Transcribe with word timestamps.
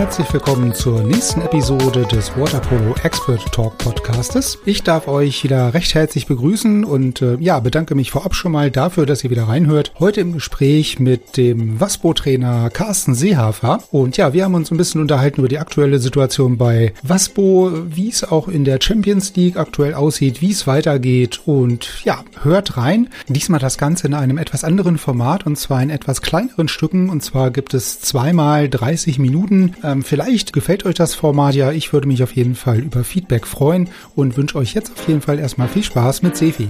Herzlich 0.00 0.32
willkommen 0.32 0.72
zur 0.72 1.02
nächsten 1.02 1.42
Episode 1.42 2.06
des 2.06 2.34
Waterpolo 2.34 2.94
Expert 3.02 3.52
Talk 3.52 3.76
Podcastes. 3.76 4.58
Ich 4.64 4.82
darf 4.82 5.08
euch 5.08 5.44
wieder 5.44 5.74
recht 5.74 5.92
herzlich 5.92 6.26
begrüßen 6.26 6.86
und 6.86 7.20
äh, 7.20 7.36
ja, 7.38 7.60
bedanke 7.60 7.94
mich 7.94 8.10
vorab 8.10 8.34
schon 8.34 8.52
mal 8.52 8.70
dafür, 8.70 9.04
dass 9.04 9.22
ihr 9.22 9.28
wieder 9.28 9.46
reinhört. 9.46 9.92
Heute 9.98 10.22
im 10.22 10.32
Gespräch 10.32 10.98
mit 11.00 11.36
dem 11.36 11.78
Waspo-Trainer 11.80 12.70
Carsten 12.70 13.14
Seehafer. 13.14 13.82
Und 13.90 14.16
ja, 14.16 14.32
wir 14.32 14.44
haben 14.44 14.54
uns 14.54 14.70
ein 14.70 14.78
bisschen 14.78 15.02
unterhalten 15.02 15.40
über 15.40 15.48
die 15.48 15.58
aktuelle 15.58 15.98
Situation 15.98 16.56
bei 16.56 16.94
Waspo, 17.02 17.70
wie 17.84 18.08
es 18.08 18.24
auch 18.24 18.48
in 18.48 18.64
der 18.64 18.78
Champions 18.80 19.36
League 19.36 19.58
aktuell 19.58 19.92
aussieht, 19.92 20.40
wie 20.40 20.52
es 20.52 20.66
weitergeht 20.66 21.42
und 21.44 22.02
ja, 22.04 22.24
hört 22.42 22.78
rein. 22.78 23.10
Diesmal 23.28 23.60
das 23.60 23.76
Ganze 23.76 24.06
in 24.06 24.14
einem 24.14 24.38
etwas 24.38 24.64
anderen 24.64 24.96
Format 24.96 25.44
und 25.44 25.56
zwar 25.56 25.82
in 25.82 25.90
etwas 25.90 26.22
kleineren 26.22 26.68
Stücken 26.68 27.10
und 27.10 27.22
zwar 27.22 27.50
gibt 27.50 27.74
es 27.74 28.00
zweimal 28.00 28.70
30 28.70 29.18
Minuten 29.18 29.74
ähm, 29.90 30.02
vielleicht 30.02 30.52
gefällt 30.52 30.86
euch 30.86 30.94
das 30.94 31.14
Format 31.14 31.54
ja. 31.54 31.72
Ich 31.72 31.92
würde 31.92 32.08
mich 32.08 32.22
auf 32.22 32.32
jeden 32.32 32.54
Fall 32.54 32.80
über 32.80 33.04
Feedback 33.04 33.46
freuen 33.46 33.88
und 34.14 34.36
wünsche 34.36 34.56
euch 34.58 34.74
jetzt 34.74 34.92
auf 34.92 35.08
jeden 35.08 35.20
Fall 35.20 35.38
erstmal 35.38 35.68
viel 35.68 35.82
Spaß 35.82 36.22
mit 36.22 36.36
Sefi. 36.36 36.68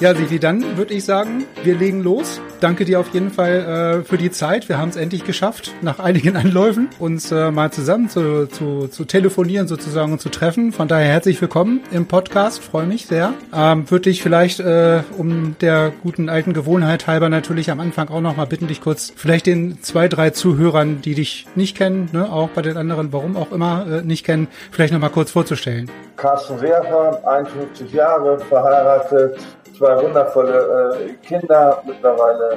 Ja, 0.00 0.14
Sefi, 0.14 0.38
dann 0.38 0.76
würde 0.76 0.94
ich 0.94 1.04
sagen, 1.04 1.44
wir 1.64 1.76
legen 1.76 2.02
los 2.02 2.40
danke 2.60 2.84
dir 2.84 3.00
auf 3.00 3.08
jeden 3.12 3.30
Fall 3.30 4.00
äh, 4.00 4.04
für 4.04 4.18
die 4.18 4.30
Zeit. 4.30 4.68
Wir 4.68 4.78
haben 4.78 4.88
es 4.88 4.96
endlich 4.96 5.24
geschafft, 5.24 5.72
nach 5.82 5.98
einigen 5.98 6.36
Anläufen 6.36 6.88
uns 6.98 7.30
äh, 7.32 7.50
mal 7.50 7.70
zusammen 7.70 8.08
zu, 8.08 8.46
zu, 8.48 8.88
zu 8.88 9.04
telefonieren 9.04 9.68
sozusagen 9.68 10.12
und 10.12 10.20
zu 10.20 10.28
treffen. 10.28 10.72
Von 10.72 10.88
daher 10.88 11.06
herzlich 11.06 11.40
willkommen 11.40 11.80
im 11.90 12.06
Podcast. 12.06 12.62
Freue 12.62 12.86
mich 12.86 13.06
sehr. 13.06 13.32
Ähm, 13.54 13.90
Würde 13.90 14.10
ich 14.10 14.22
vielleicht, 14.22 14.60
äh, 14.60 15.02
um 15.16 15.56
der 15.60 15.92
guten 16.02 16.28
alten 16.28 16.52
Gewohnheit 16.52 17.06
halber 17.06 17.28
natürlich 17.28 17.70
am 17.70 17.80
Anfang 17.80 18.08
auch 18.08 18.20
noch 18.20 18.36
mal 18.36 18.46
bitten, 18.46 18.66
dich 18.66 18.80
kurz 18.80 19.12
vielleicht 19.14 19.46
den 19.46 19.82
zwei, 19.82 20.08
drei 20.08 20.30
Zuhörern, 20.30 21.00
die 21.02 21.14
dich 21.14 21.46
nicht 21.54 21.76
kennen, 21.76 22.08
ne, 22.12 22.30
auch 22.30 22.48
bei 22.50 22.62
den 22.62 22.76
anderen, 22.76 23.12
warum 23.12 23.36
auch 23.36 23.52
immer 23.52 23.86
äh, 23.86 24.02
nicht 24.02 24.24
kennen, 24.24 24.48
vielleicht 24.70 24.92
noch 24.92 25.00
mal 25.00 25.08
kurz 25.08 25.30
vorzustellen. 25.30 25.90
Carsten 26.16 26.60
Werfer, 26.60 27.20
51 27.24 27.92
Jahre, 27.92 28.38
verheiratet, 28.40 29.38
zwei 29.78 30.02
wundervolle 30.02 30.98
äh, 30.98 31.26
Kinder, 31.26 31.82
mittlerweile 31.86 32.47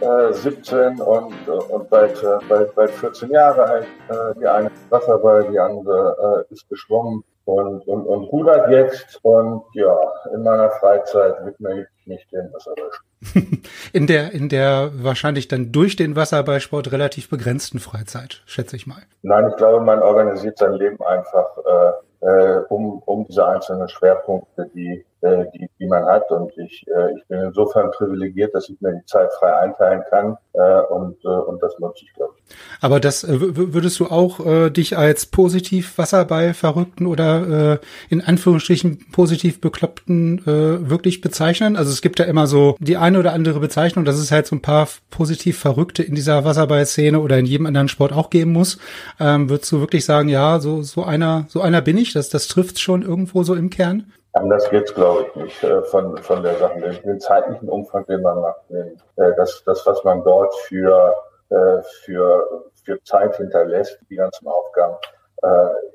äh, 0.00 0.32
17 0.32 1.00
und, 1.00 1.48
und 1.48 1.90
bald, 1.90 2.22
äh, 2.22 2.38
bald, 2.48 2.74
bald 2.74 2.90
14 2.90 3.30
Jahre 3.30 3.64
alt. 3.64 3.86
Äh, 4.08 4.38
die 4.40 4.46
eine 4.46 4.70
Wasserball, 4.90 5.48
die 5.50 5.58
andere 5.58 6.46
äh, 6.48 6.52
ist 6.52 6.68
geschwommen 6.68 7.24
und, 7.44 7.86
und, 7.88 8.06
und 8.06 8.24
rudert 8.24 8.70
jetzt. 8.70 9.18
Und 9.22 9.62
ja, 9.74 9.96
in 10.34 10.42
meiner 10.42 10.70
Freizeit 10.70 11.34
widme 11.44 11.82
ich 11.82 12.06
mich 12.06 12.26
dem 12.28 12.52
Wasserballsport. 12.52 13.08
in 13.92 14.06
der, 14.06 14.32
in 14.32 14.48
der 14.48 14.90
wahrscheinlich 14.94 15.48
dann 15.48 15.72
durch 15.72 15.96
den 15.96 16.14
Wasserballsport 16.14 16.92
relativ 16.92 17.28
begrenzten 17.28 17.78
Freizeit, 17.78 18.42
schätze 18.46 18.76
ich 18.76 18.86
mal. 18.86 19.02
Nein, 19.22 19.48
ich 19.50 19.56
glaube, 19.56 19.84
man 19.84 20.00
organisiert 20.00 20.58
sein 20.58 20.74
Leben 20.74 21.02
einfach 21.02 21.48
äh, 21.58 22.26
äh, 22.26 22.60
um, 22.68 23.02
um 23.04 23.26
diese 23.26 23.46
einzelnen 23.46 23.88
Schwerpunkte, 23.88 24.70
die 24.74 25.04
äh, 25.20 25.44
die, 25.54 25.68
die 25.78 25.86
man 25.86 26.04
hat. 26.04 26.30
Und 26.30 26.56
ich, 26.58 26.86
äh, 26.88 27.16
ich 27.16 27.26
bin 27.28 27.40
insofern 27.40 27.90
privilegiert, 27.90 28.54
dass 28.54 28.68
ich 28.68 28.80
mir 28.80 28.92
die 28.92 29.04
Zeit 29.06 29.32
frei 29.34 29.52
einteilen 29.54 30.02
kann 30.10 30.36
äh, 30.52 30.80
und, 30.90 31.16
äh, 31.24 31.28
und 31.28 31.62
das 31.62 31.78
nutze 31.78 32.04
ich, 32.04 32.12
glaube 32.14 32.34
ich. 32.36 32.54
Aber 32.80 33.00
das 33.00 33.24
äh, 33.24 33.36
würdest 33.38 33.98
du 34.00 34.06
auch 34.06 34.44
äh, 34.44 34.70
dich 34.70 34.96
als 34.96 35.26
positiv 35.26 35.98
Wasserball-Verrückten 35.98 37.06
oder 37.06 37.72
äh, 37.74 37.78
in 38.08 38.20
Anführungsstrichen 38.20 39.10
positiv 39.12 39.60
Bekloppten 39.60 40.38
äh, 40.46 40.88
wirklich 40.88 41.20
bezeichnen? 41.20 41.76
Also 41.76 41.90
es 41.90 42.02
gibt 42.02 42.18
ja 42.18 42.24
immer 42.24 42.46
so 42.46 42.76
die 42.78 42.96
eine 42.96 43.18
oder 43.18 43.32
andere 43.32 43.60
Bezeichnung, 43.60 44.04
dass 44.04 44.18
es 44.18 44.30
halt 44.30 44.46
so 44.46 44.56
ein 44.56 44.62
paar 44.62 44.88
positiv 45.10 45.58
Verrückte 45.58 46.02
in 46.02 46.14
dieser 46.14 46.44
Wasserball-Szene 46.44 47.20
oder 47.20 47.38
in 47.38 47.46
jedem 47.46 47.66
anderen 47.66 47.88
Sport 47.88 48.12
auch 48.12 48.30
geben 48.30 48.52
muss. 48.52 48.78
Ähm, 49.20 49.50
würdest 49.50 49.72
du 49.72 49.80
wirklich 49.80 50.04
sagen, 50.04 50.28
ja, 50.28 50.60
so, 50.60 50.82
so 50.82 51.04
einer, 51.04 51.46
so 51.48 51.60
einer 51.60 51.80
bin 51.80 51.98
ich, 51.98 52.12
das, 52.12 52.28
das 52.28 52.48
trifft 52.48 52.78
schon 52.78 53.02
irgendwo 53.02 53.42
so 53.42 53.54
im 53.54 53.70
Kern? 53.70 54.12
Anders 54.32 54.68
geht's, 54.70 54.94
glaube 54.94 55.26
ich, 55.26 55.36
nicht 55.36 55.64
äh, 55.64 55.82
von, 55.82 56.16
von 56.18 56.42
der 56.42 56.56
Sache. 56.56 56.80
Den, 56.80 57.02
den 57.02 57.20
zeitlichen 57.20 57.68
Umfang, 57.68 58.04
den 58.06 58.22
man 58.22 58.40
macht, 58.40 58.60
den, 58.68 59.00
äh, 59.16 59.34
das, 59.36 59.62
das, 59.64 59.86
was 59.86 60.04
man 60.04 60.22
dort 60.22 60.54
für, 60.54 61.14
äh, 61.50 61.82
für, 62.04 62.62
für 62.84 63.02
Zeit 63.04 63.36
hinterlässt, 63.36 63.98
die 64.10 64.16
ganzen 64.16 64.46
Aufgaben. 64.48 64.96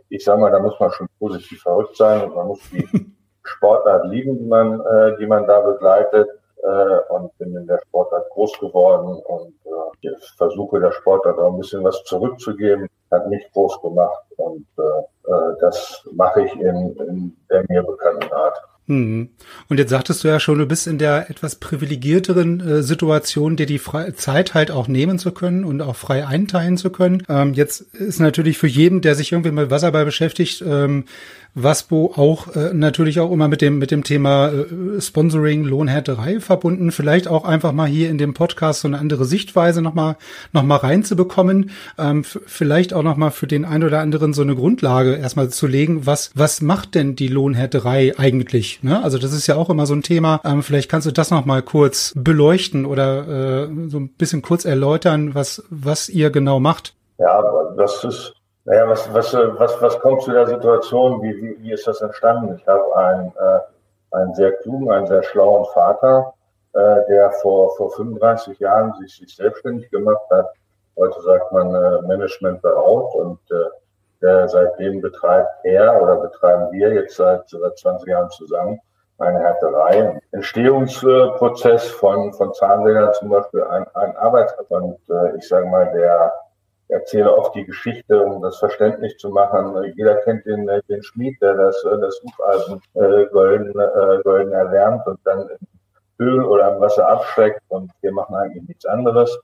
Ich 0.08 0.24
sage 0.24 0.40
mal, 0.40 0.52
da 0.52 0.60
muss 0.60 0.80
man 0.80 0.90
schon 0.92 1.10
positiv 1.20 1.64
verrückt 1.64 1.98
sein 1.98 2.24
und 2.24 2.34
man 2.34 2.48
muss 2.48 2.62
die 2.72 2.88
Sportart 3.44 4.06
lieben, 4.06 4.38
die 4.40 4.46
man, 4.46 4.82
die 5.20 5.26
man 5.26 5.46
da 5.46 5.60
begleitet 5.60 6.30
und 7.10 7.38
bin 7.38 7.56
in 7.56 7.68
der 7.68 7.80
Sportart 7.88 8.30
groß 8.30 8.60
geworden 8.60 9.22
und 9.26 9.54
äh, 9.66 10.10
versuche 10.38 10.80
der 10.80 10.92
Sportart 10.92 11.38
auch 11.38 11.54
ein 11.54 11.60
bisschen 11.60 11.84
was 11.84 12.04
zurückzugeben, 12.06 12.88
hat 13.12 13.28
mich 13.28 13.44
groß 13.52 13.82
gemacht 13.82 14.24
und 14.38 14.66
äh, 14.78 15.32
das 15.60 16.08
mache 16.14 16.44
ich 16.44 16.54
in, 16.54 16.96
in 17.08 17.38
der 17.50 17.66
mir 17.68 17.84
bekannten 17.84 18.32
Art. 18.32 18.58
Hm. 18.88 19.30
Und 19.70 19.80
jetzt 19.80 19.92
sagtest 19.92 20.24
du 20.24 20.28
ja 20.28 20.42
schon, 20.42 20.58
du 20.58 20.66
bist 20.66 20.88
in 20.88 20.98
der 20.98 21.30
etwas 21.30 21.56
privilegierteren 21.56 22.60
äh, 22.60 22.84
Situation, 22.84 23.56
dir 23.56 23.66
die 23.66 23.80
Fre 23.80 24.14
Zeit 24.14 24.54
halt 24.54 24.72
auch 24.72 24.90
nehmen 24.90 25.20
zu 25.20 25.32
können 25.32 25.64
und 25.64 25.82
auch 25.82 25.96
frei 25.96 26.28
einteilen 26.28 26.76
zu 26.76 26.90
können. 26.90 27.24
Ähm, 27.30 27.54
jetzt 27.54 27.80
ist 27.94 28.20
natürlich 28.20 28.58
für 28.58 28.68
jeden, 28.68 29.00
der 29.00 29.16
sich 29.16 29.32
irgendwie 29.32 29.52
mit 29.52 29.70
Wasserball 29.70 30.04
beschäftigt, 30.04 30.62
ähm, 30.68 31.06
Waspo 31.56 32.14
auch 32.16 32.56
äh, 32.56 32.74
natürlich 32.74 33.20
auch 33.20 33.32
immer 33.32 33.48
mit 33.48 33.62
dem 33.62 33.78
mit 33.78 33.92
dem 33.92 34.04
Thema 34.04 34.50
äh, 34.50 35.00
Sponsoring 35.00 35.64
Lohnhärterei 35.64 36.40
verbunden. 36.40 36.92
Vielleicht 36.92 37.28
auch 37.28 37.46
einfach 37.46 37.72
mal 37.74 37.88
hier 37.88 38.10
in 38.10 38.18
dem 38.18 38.34
Podcast 38.34 38.82
so 38.82 38.88
eine 38.88 38.98
andere 38.98 39.26
Sichtweise 39.26 39.82
noch 39.82 39.94
mal 39.94 40.18
noch 40.52 40.64
mal 40.64 40.78
reinzubekommen. 40.78 41.72
Ähm, 41.98 42.24
vielleicht 42.24 42.94
auch 42.94 43.04
noch 43.04 43.18
mal 43.18 43.30
für 43.30 43.46
den 43.46 43.66
einen 43.66 43.84
oder 43.84 44.00
anderen 44.00 44.34
so 44.34 44.42
eine 44.42 44.56
Grundlage 44.56 45.16
erstmal 45.16 45.50
zu 45.50 45.68
legen. 45.68 46.06
Was 46.06 46.32
was 46.34 46.62
macht 46.62 46.96
denn 46.96 47.16
die 47.16 47.28
Lohnhärterei 47.28 48.14
eigentlich? 48.18 48.82
Ne? 48.82 49.04
Also 49.04 49.20
das 49.20 49.34
ist 49.34 49.46
ja 49.48 49.56
auch 49.56 49.70
immer 49.70 49.86
so 49.86 49.94
ein 49.94 50.02
Thema. 50.02 50.42
Ähm, 50.44 50.64
vielleicht 50.64 50.90
kannst 50.90 51.08
du 51.08 51.12
das 51.12 51.30
noch 51.30 51.46
mal 51.46 51.62
kurz 51.62 52.14
beleuchten 52.16 52.86
oder 52.86 53.68
äh, 53.68 53.90
so 53.90 54.00
ein 54.00 54.10
bisschen 54.10 54.42
kurz 54.42 54.66
erläutern, 54.66 55.36
was 55.36 55.64
was 55.70 56.10
ihr 56.10 56.32
genau 56.32 56.60
macht. 56.60 56.96
Ja, 57.20 57.44
das 57.78 58.04
ist 58.04 58.34
naja, 58.66 58.88
was, 58.88 59.14
was, 59.14 59.34
was, 59.34 59.82
was 59.82 60.00
kommt 60.00 60.22
zu 60.22 60.32
der 60.32 60.48
Situation? 60.48 61.22
Wie, 61.22 61.36
wie, 61.42 61.64
wie 61.64 61.72
ist 61.74 61.86
das 61.86 62.02
entstanden? 62.02 62.56
Ich 62.56 62.66
habe 62.68 62.96
einen, 62.96 63.34
äh, 63.36 63.60
einen 64.12 64.34
sehr 64.36 64.54
klugen, 64.54 64.90
einen 64.92 65.08
sehr 65.08 65.24
schlauen 65.24 65.66
Vater, 65.74 66.34
äh, 66.74 67.06
der 67.10 67.32
vor, 67.42 67.76
vor 67.76 67.92
35 67.92 68.60
Jahren 68.60 68.94
sich, 68.94 69.16
sich 69.16 69.36
selbstständig 69.36 69.90
gemacht 69.92 70.24
hat. 70.32 70.48
Heute 70.98 71.22
sagt 71.24 71.52
man 71.52 71.76
äh, 71.76 72.02
Management 72.04 72.62
beraut 72.62 73.14
und 73.16 73.40
äh, 73.52 73.70
der 74.22 74.48
seitdem 74.48 75.02
betreibt 75.02 75.66
er 75.66 76.02
oder 76.02 76.16
betreiben 76.16 76.72
wir 76.72 76.94
jetzt 76.94 77.18
seit, 77.18 77.50
seit 77.50 77.78
20 77.78 78.08
Jahren 78.08 78.30
zusammen 78.30 78.80
eine 79.20 79.40
Härterei. 79.40 80.20
Entstehungsprozess 80.32 81.90
von, 81.90 82.34
von 82.34 82.54
Zahnrädern 82.54 83.14
zum 83.14 83.30
Beispiel 83.30 83.64
ein, 83.64 83.86
ein 83.94 84.16
Arbeitsabend. 84.16 84.98
Äh, 85.10 85.38
ich 85.38 85.48
sage 85.48 85.68
mal, 85.68 85.92
der 85.94 86.32
erzähle 86.88 87.36
oft 87.36 87.56
die 87.56 87.66
Geschichte, 87.66 88.22
um 88.22 88.42
das 88.42 88.58
verständlich 88.58 89.18
zu 89.18 89.30
machen. 89.30 89.94
Jeder 89.96 90.16
kennt 90.18 90.46
den, 90.46 90.70
den 90.90 91.04
Schmied, 91.04 91.42
der 91.42 91.56
das, 91.56 91.82
das 91.84 92.22
Hufeisen 92.24 92.82
äh, 92.94 93.26
golden, 93.28 93.70
äh, 93.80 94.22
golden 94.24 94.52
erwärmt 94.52 95.06
und 95.08 95.20
dann 95.24 95.50
in 95.50 95.68
Öl 96.20 96.44
oder 96.44 96.76
im 96.76 96.82
Wasser 96.82 97.08
abschreckt. 97.08 97.62
Und 97.70 97.92
wir 98.02 98.12
machen 98.12 98.36
eigentlich 98.36 98.68
nichts 98.68 98.86
anderes. 98.86 99.38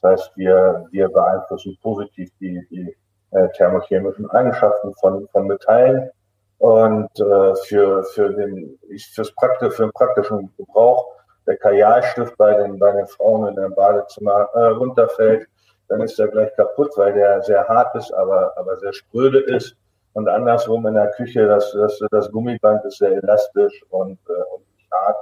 Das 0.00 0.12
heißt, 0.12 0.36
wir, 0.36 0.86
wir 0.90 1.08
beeinflussen 1.08 1.76
positiv 1.82 2.30
die, 2.40 2.66
die 2.70 2.96
äh, 3.32 3.48
thermochemischen 3.56 4.30
Eigenschaften 4.30 4.94
von, 4.94 5.28
von 5.28 5.46
Metallen. 5.46 6.10
Und 6.58 7.08
äh, 7.18 7.54
für, 7.66 8.04
für, 8.04 8.30
den, 8.34 8.78
fürs 9.14 9.32
Prakti 9.34 9.70
für 9.70 9.84
den 9.84 9.92
praktischen 9.92 10.52
Gebrauch 10.58 11.06
der 11.46 11.56
Kajalstift 11.56 12.36
bei 12.36 12.54
den, 12.54 12.78
bei 12.78 12.92
den 12.92 13.06
Frauen 13.06 13.48
in 13.48 13.56
dem 13.56 13.74
Badezimmer 13.74 14.48
äh, 14.54 14.66
runterfällt, 14.66 15.48
dann 15.90 16.00
ist 16.02 16.18
er 16.18 16.28
gleich 16.28 16.54
kaputt, 16.54 16.92
weil 16.96 17.12
der 17.12 17.42
sehr 17.42 17.66
hart 17.66 17.94
ist, 17.96 18.12
aber, 18.14 18.56
aber 18.56 18.76
sehr 18.76 18.92
spröde 18.92 19.40
ist. 19.40 19.76
Und 20.12 20.28
andersrum 20.28 20.86
in 20.86 20.94
der 20.94 21.10
Küche, 21.10 21.46
das, 21.46 21.72
das, 21.72 22.00
das 22.10 22.30
Gummiband 22.30 22.84
ist 22.84 22.98
sehr 22.98 23.12
elastisch 23.12 23.84
und, 23.90 24.18
äh, 24.28 24.32
und 24.54 24.64
hart. 24.92 25.16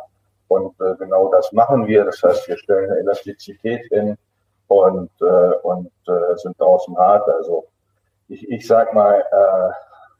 Und 0.48 0.80
äh, 0.80 0.94
genau 0.98 1.30
das 1.32 1.50
machen 1.52 1.86
wir. 1.86 2.04
Das 2.04 2.22
heißt, 2.22 2.48
wir 2.48 2.58
stellen 2.58 2.90
eine 2.90 3.00
Elastizität 3.00 3.86
hin 3.90 4.16
und, 4.68 5.10
äh, 5.20 5.54
und 5.62 5.90
äh, 6.06 6.36
sind 6.36 6.58
draußen 6.60 6.96
hart. 6.98 7.28
Also 7.28 7.66
ich, 8.28 8.46
ich 8.48 8.66
sag 8.66 8.92
mal, 8.92 9.20
äh, 9.20 9.72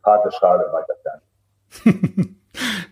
harte 0.03 0.33
Schale 0.33 0.73
weiter 0.73 0.95
fern. 1.03 2.35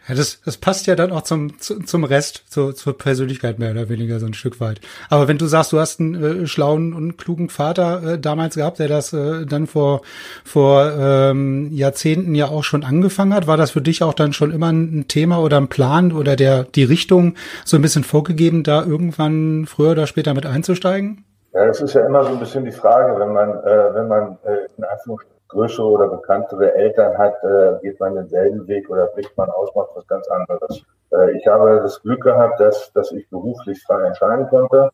Ja, 0.09 0.15
das, 0.15 0.41
das 0.43 0.57
passt 0.57 0.87
ja 0.87 0.95
dann 0.95 1.11
auch 1.11 1.23
zum, 1.23 1.59
zum 1.59 2.05
Rest, 2.05 2.45
zur, 2.49 2.75
zur 2.75 2.97
Persönlichkeit 2.97 3.59
mehr 3.59 3.73
oder 3.73 3.89
weniger 3.89 4.21
so 4.21 4.27
ein 4.27 4.35
Stück 4.35 4.61
weit. 4.61 4.81
Aber 5.11 5.29
wenn 5.29 5.39
du 5.39 5.47
sagst, 5.47 5.73
du 5.73 5.81
hast 5.81 6.01
einen 6.01 6.45
äh, 6.45 6.47
schlauen 6.47 6.93
und 6.93 7.17
klugen 7.19 7.49
Vater 7.49 8.15
äh, 8.15 8.19
damals 8.19 8.55
gehabt, 8.55 8.79
der 8.79 8.89
das 8.89 9.13
äh, 9.13 9.47
dann 9.47 9.67
vor, 9.67 10.03
vor 10.45 10.93
ähm, 10.99 11.71
Jahrzehnten 11.73 12.35
ja 12.35 12.47
auch 12.49 12.65
schon 12.65 12.85
angefangen 12.85 13.35
hat, 13.35 13.47
war 13.47 13.57
das 13.57 13.73
für 13.73 13.83
dich 13.83 14.03
auch 14.03 14.15
dann 14.15 14.33
schon 14.33 14.53
immer 14.53 14.71
ein 14.71 15.07
Thema 15.09 15.41
oder 15.41 15.57
ein 15.57 15.69
Plan 15.69 16.13
oder 16.13 16.37
der 16.37 16.65
die 16.65 16.85
Richtung 16.85 17.35
so 17.65 17.77
ein 17.77 17.83
bisschen 17.83 18.05
vorgegeben, 18.05 18.63
da 18.63 18.85
irgendwann 18.85 19.67
früher 19.67 19.93
oder 19.93 20.07
später 20.07 20.35
mit 20.35 20.47
einzusteigen? 20.47 21.25
Ja, 21.53 21.67
das 21.67 21.81
ist 21.81 21.95
ja 21.95 22.05
immer 22.07 22.23
so 22.23 22.31
ein 22.31 22.39
bisschen 22.39 22.65
die 22.65 22.73
Frage, 22.73 23.19
wenn 23.19 23.33
man, 23.33 23.51
äh, 23.51 23.95
wenn 23.95 24.09
man 24.09 24.39
äh, 24.45 24.69
in 24.77 24.85
Anführungsstrichen 24.85 25.36
größere 25.49 25.87
oder 25.87 26.09
bekanntere 26.09 26.75
Eltern 26.75 27.17
hat, 27.17 27.35
äh, 27.45 27.79
geht 27.83 28.01
man 28.01 28.15
denselben 28.15 28.67
Weg 28.67 28.91
oder 28.91 29.07
bricht 29.09 29.37
man 29.37 29.49
aus, 29.51 29.75
macht 29.75 29.91
was 29.95 30.07
ganz 30.07 30.29
anderes. 30.29 30.83
Äh, 31.13 31.33
ich 31.33 31.47
habe 31.47 31.81
das 31.83 32.03
Glück 32.03 32.23
gehabt, 32.23 32.61
dass, 32.61 32.93
dass 32.93 33.13
ich 33.13 33.29
beruflich 33.31 33.83
frei 33.85 34.07
entscheiden 34.07 34.49
konnte 34.49 34.91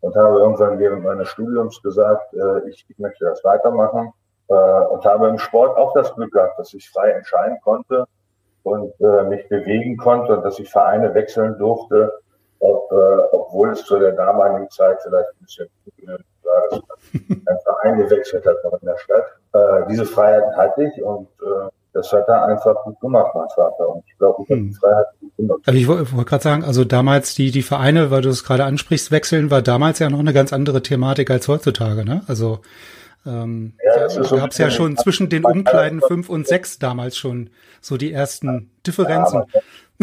und 0.00 0.16
habe 0.16 0.38
irgendwann 0.38 0.78
während 0.78 1.04
meines 1.04 1.28
Studiums 1.28 1.80
gesagt, 1.82 2.34
äh, 2.34 2.68
ich, 2.68 2.84
ich 2.88 2.98
möchte 2.98 3.24
das 3.24 3.44
weitermachen 3.44 4.12
und 4.46 5.02
habe 5.06 5.28
im 5.28 5.38
Sport 5.38 5.74
auch 5.78 5.94
das 5.94 6.14
Glück 6.14 6.30
gehabt, 6.30 6.58
dass 6.58 6.74
ich 6.74 6.90
frei 6.90 7.12
entscheiden 7.12 7.56
konnte 7.64 8.04
und 8.62 8.92
mich 9.00 9.48
bewegen 9.48 9.96
konnte 9.96 10.36
und 10.36 10.44
dass 10.44 10.58
ich 10.58 10.70
Vereine 10.70 11.14
wechseln 11.14 11.56
durfte, 11.56 12.12
ob, 12.60 12.92
obwohl 13.32 13.70
es 13.70 13.86
zu 13.86 13.98
der 13.98 14.12
damaligen 14.12 14.68
Zeit 14.68 15.00
vielleicht 15.02 15.30
ein 15.30 15.40
bisschen 15.40 15.70
dass 16.44 16.80
man 17.28 17.42
ein 17.46 17.58
Verein 17.62 17.98
gewechselt 17.98 18.44
hat 18.46 18.56
in 18.80 18.86
der 18.86 18.98
Stadt. 18.98 19.24
Äh, 19.52 19.88
diese 19.90 20.04
Freiheit 20.04 20.44
hatte 20.56 20.84
ich 20.84 21.02
und 21.02 21.28
äh, 21.42 21.68
das 21.92 22.12
hat 22.12 22.26
er 22.26 22.46
einfach 22.46 22.74
gut 22.82 23.00
gemacht, 23.00 23.32
mein 23.34 23.48
Vater. 23.54 23.88
Und 23.88 24.04
ich 24.06 24.18
glaube, 24.18 24.42
ich 24.42 24.50
habe 24.50 24.60
die 24.60 24.68
hm. 24.68 24.74
Freiheit 24.74 25.06
gut 25.20 25.36
genutzt. 25.36 25.68
Aber 25.68 25.76
ich 25.76 25.86
wollte 25.86 26.12
wollt 26.12 26.26
gerade 26.26 26.42
sagen, 26.42 26.64
also 26.64 26.84
damals 26.84 27.34
die, 27.34 27.52
die 27.52 27.62
Vereine, 27.62 28.10
weil 28.10 28.22
du 28.22 28.28
es 28.30 28.44
gerade 28.44 28.64
ansprichst, 28.64 29.12
wechseln, 29.12 29.50
war 29.50 29.62
damals 29.62 30.00
ja 30.00 30.10
noch 30.10 30.18
eine 30.18 30.32
ganz 30.32 30.52
andere 30.52 30.82
Thematik 30.82 31.30
als 31.30 31.46
heutzutage, 31.46 32.04
ne? 32.04 32.22
Also 32.26 32.60
ähm, 33.26 33.74
ja, 33.82 34.00
da 34.00 34.08
so 34.08 34.36
gab 34.36 34.50
es 34.50 34.58
ja 34.58 34.70
schon 34.70 34.96
zwischen 34.96 35.28
den 35.28 35.44
Umkleiden 35.44 36.00
fünf 36.00 36.28
und 36.28 36.46
sechs 36.46 36.78
damals 36.78 37.16
schon 37.16 37.50
so 37.80 37.96
die 37.96 38.12
ersten 38.12 38.70
Differenzen. 38.86 39.44
Ja, 39.52 39.60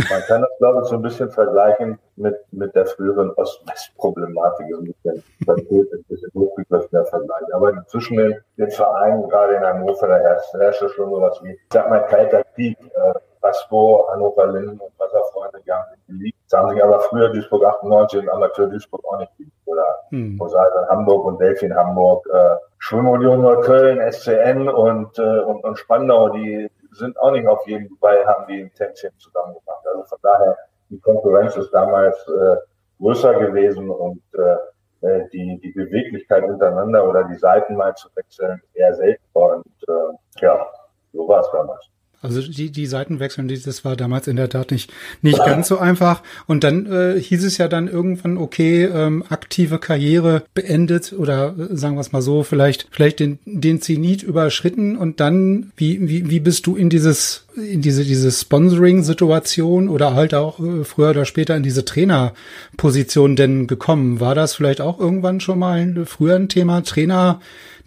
man 0.10 0.22
kann 0.22 0.42
das, 0.42 0.50
glaube 0.60 0.82
ich, 0.82 0.90
so 0.90 0.96
ein 0.96 1.02
bisschen 1.02 1.30
vergleichen 1.30 2.00
mit, 2.16 2.36
mit 2.52 2.74
der 2.76 2.86
früheren 2.86 3.32
Ost-West-Problematik. 3.32 4.66
ein 4.68 4.86
bisschen, 4.86 5.24
ein 5.48 6.04
bisschen 6.08 6.32
hochgegriffener 6.34 7.06
Vergleich. 7.06 7.54
Aber 7.54 7.86
zwischen 7.88 8.18
den, 8.18 8.36
den 8.58 8.72
Vereinen, 8.72 9.28
gerade 9.30 9.56
in 9.56 9.62
Hannover, 9.62 10.08
da 10.08 10.18
herrscht, 10.18 10.54
herrscht 10.54 10.84
schon 10.96 11.10
sowas 11.10 11.40
wie, 11.44 11.52
ich 11.52 11.60
sag 11.72 11.90
mal, 11.90 12.06
kalter 12.08 12.44
Krieg. 12.56 12.78
Äh, 12.80 13.14
Basco, 13.42 14.08
Hannover 14.12 14.48
Linden 14.48 14.80
und 14.80 14.92
Wasserfreunde, 15.00 15.60
die 15.66 15.72
haben 15.72 15.90
sich 15.92 16.06
geliebt. 16.08 16.38
Das 16.50 16.60
haben 16.60 16.70
sich 16.70 16.84
aber 16.84 17.00
früher 17.02 17.30
Duisburg 17.30 17.66
98 17.66 18.22
und 18.22 18.30
Amateur 18.30 18.68
Duisburg 18.68 19.04
auch 19.06 19.20
nicht 19.20 19.36
geliebt. 19.38 19.56
Oder 19.66 19.86
hm. 20.10 20.38
Poseidon 20.38 20.88
Hamburg 20.90 21.26
und 21.26 21.40
Delfin 21.40 21.76
Hamburg, 21.76 22.28
äh, 22.32 22.56
Schwimmunion 22.80 23.42
Neukölln, 23.42 24.00
SCN 24.12 24.70
und, 24.70 25.18
äh, 25.18 25.40
und, 25.40 25.64
und 25.64 25.78
Spandau, 25.78 26.30
die 26.30 26.70
sind 26.92 27.18
auch 27.20 27.32
nicht 27.32 27.48
auf 27.48 27.66
jeden 27.68 27.96
Fall, 27.98 28.26
haben 28.26 28.48
die 28.48 28.62
ein 28.62 28.72
Tänzchen 28.74 29.12
zusammen 29.18 29.54
gemacht. 29.54 29.86
Also 29.90 30.04
von 30.04 30.20
daher, 30.22 30.58
die 30.90 31.00
Konkurrenz 31.00 31.56
ist 31.56 31.72
damals 31.72 32.18
äh, 32.28 32.58
größer 33.00 33.34
gewesen 33.40 33.90
und 33.90 34.22
äh, 34.34 34.58
äh, 35.02 35.28
die, 35.34 35.60
die 35.64 35.72
Beweglichkeit 35.72 36.44
untereinander 36.44 37.08
oder 37.08 37.24
die 37.24 37.36
Seiten 37.36 37.76
mal 37.76 37.96
zu 37.96 38.10
wechseln 38.16 38.62
eher 38.74 38.94
selten. 38.94 39.24
Und 39.34 39.66
äh, 39.88 40.42
ja, 40.42 40.68
so 41.14 41.28
war 41.28 41.42
es 41.42 41.50
damals. 41.52 41.90
Also 42.24 42.40
die, 42.42 42.70
die 42.70 42.86
Seiten 42.86 43.20
wechseln, 43.20 43.48
das 43.48 43.84
war 43.84 43.96
damals 43.96 44.28
in 44.28 44.36
der 44.36 44.48
Tat 44.48 44.70
nicht, 44.70 44.94
nicht 45.24 45.40
ganz 45.40 45.68
so 45.68 45.80
einfach. 45.80 46.22
Und 46.46 46.64
dann 46.64 46.86
äh, 46.86 47.20
hieß 47.20 47.44
es 47.44 47.58
ja 47.58 47.68
dann 47.68 47.88
irgendwann, 47.88 48.38
okay, 48.38 48.84
ähm, 48.84 49.24
aktive 49.28 49.80
Karriere 49.80 50.44
beendet 50.54 51.14
oder 51.14 51.56
äh, 51.58 51.76
sagen 51.76 51.96
wir 51.96 52.02
es 52.02 52.12
mal 52.12 52.22
so, 52.22 52.44
vielleicht, 52.44 52.88
vielleicht 52.92 53.20
den, 53.20 53.40
den 53.46 53.82
Zenit 53.82 54.22
überschritten 54.22 54.98
und 54.98 55.20
dann, 55.20 55.72
wie, 55.78 56.08
wie, 56.08 56.30
wie 56.30 56.40
bist 56.40 56.68
du 56.68 56.76
in 56.76 56.92
dieses, 56.92 57.48
in 57.56 57.82
diese, 57.82 58.06
diese 58.06 58.32
Sponsoring-Situation 58.32 59.90
oder 59.90 60.14
halt 60.14 60.36
auch 60.36 60.60
äh, 60.60 60.84
früher 60.84 61.10
oder 61.10 61.26
später 61.26 61.56
in 61.56 61.64
diese 61.64 61.86
Trainerposition 61.86 63.36
denn 63.36 63.66
gekommen? 63.66 64.20
War 64.20 64.36
das 64.36 64.54
vielleicht 64.54 64.80
auch 64.82 65.00
irgendwann 65.00 65.40
schon 65.40 65.58
mal 65.58 66.06
früher 66.06 66.36
ein 66.36 66.50
Thema, 66.50 66.84
Trainer? 66.84 67.42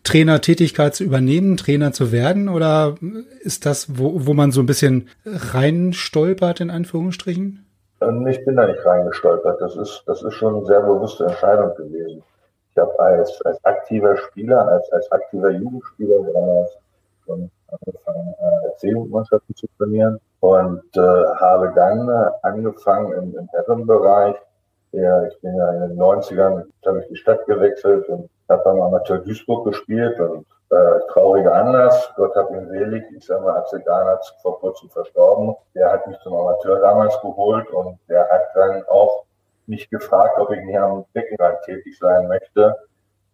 Trainertätigkeit 0.04 0.94
zu 0.94 1.02
übernehmen, 1.02 1.56
Trainer 1.56 1.92
zu 1.92 2.12
werden? 2.12 2.48
Oder 2.48 2.94
ist 3.40 3.66
das, 3.66 3.98
wo, 3.98 4.26
wo 4.26 4.34
man 4.34 4.52
so 4.52 4.60
ein 4.60 4.66
bisschen 4.66 5.08
reinstolpert, 5.24 6.60
in 6.60 6.70
Anführungsstrichen? 6.70 7.66
Ähm, 8.00 8.26
ich 8.26 8.44
bin 8.44 8.56
da 8.56 8.66
nicht 8.66 8.84
reingestolpert. 8.84 9.60
Das 9.60 9.76
ist, 9.76 10.02
das 10.06 10.22
ist 10.22 10.34
schon 10.34 10.56
eine 10.56 10.66
sehr 10.66 10.80
bewusste 10.80 11.24
Entscheidung 11.24 11.74
gewesen. 11.74 12.22
Ich 12.70 12.78
habe 12.78 12.98
als, 12.98 13.40
als 13.42 13.64
aktiver 13.64 14.16
Spieler, 14.16 14.66
als, 14.68 14.90
als 14.92 15.10
aktiver 15.12 15.50
Jugendspieler 15.50 16.22
damals 16.32 16.76
schon 17.24 17.50
angefangen, 17.68 18.34
äh, 18.38 18.76
C-Jugendmannschaften 18.78 19.54
zu 19.54 19.66
trainieren 19.78 20.20
und 20.40 20.82
äh, 20.96 21.00
habe 21.00 21.72
dann 21.74 22.08
äh, 22.08 22.30
angefangen 22.42 23.12
im, 23.12 23.38
im 23.38 23.48
Herrenbereich. 23.48 24.36
Ja, 24.92 25.24
ich 25.26 25.40
bin 25.40 25.56
ja 25.56 25.72
in 25.72 25.80
den 25.88 25.98
90ern, 25.98 26.64
habe 26.84 27.00
ich 27.00 27.08
die 27.08 27.16
Stadt 27.16 27.44
gewechselt 27.46 28.08
und 28.08 28.28
habe 28.48 28.62
beim 28.64 28.80
Amateur 28.80 29.18
Duisburg 29.18 29.66
gespielt 29.66 30.18
und 30.20 30.46
äh, 30.70 31.00
trauriger 31.12 31.54
Anlass. 31.54 32.12
Gott 32.16 32.34
hat 32.34 32.50
ihn 32.50 32.68
selig. 32.68 33.04
Ich 33.16 33.26
sage 33.26 33.42
mal, 33.42 33.56
Axel 33.58 33.80
Garnatz 33.80 34.34
vor 34.42 34.58
kurzem 34.60 34.90
verstorben. 34.90 35.54
Der 35.74 35.92
hat 35.92 36.06
mich 36.06 36.18
zum 36.20 36.34
Amateur 36.34 36.80
damals 36.80 37.18
geholt 37.20 37.70
und 37.70 37.98
der 38.08 38.28
hat 38.28 38.48
dann 38.54 38.84
auch 38.88 39.24
mich 39.66 39.88
gefragt, 39.88 40.38
ob 40.38 40.50
ich 40.50 40.62
nicht 40.64 40.78
am 40.78 41.04
Beckenrand 41.12 41.62
tätig 41.62 41.98
sein 41.98 42.28
möchte. 42.28 42.76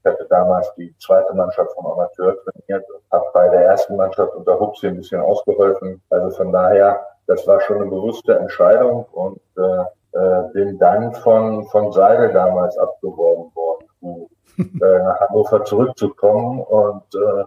Ich 0.02 0.10
hatte 0.10 0.26
damals 0.30 0.72
die 0.76 0.94
zweite 0.98 1.34
Mannschaft 1.34 1.72
vom 1.72 1.86
Amateur 1.86 2.36
trainiert 2.42 2.88
und 2.90 3.02
habe 3.10 3.26
bei 3.34 3.48
der 3.48 3.66
ersten 3.66 3.96
Mannschaft 3.96 4.34
unter 4.34 4.58
Hupsi 4.58 4.88
ein 4.88 4.96
bisschen 4.96 5.20
ausgeholfen. 5.20 6.00
Also 6.10 6.36
von 6.36 6.52
daher, 6.52 7.04
das 7.26 7.46
war 7.46 7.60
schon 7.60 7.76
eine 7.82 7.90
bewusste 7.90 8.38
Entscheidung 8.38 9.04
und 9.12 9.40
äh, 9.58 9.84
äh, 10.12 10.42
bin 10.52 10.78
dann 10.78 11.12
von, 11.14 11.66
von 11.66 11.92
Seidel 11.92 12.32
damals 12.32 12.78
abgeworben 12.78 13.54
worden 13.54 13.86
äh, 14.02 14.29
nach 14.56 15.20
Hannover 15.20 15.64
zurückzukommen. 15.64 16.60
Und 16.60 17.04
äh, 17.14 17.44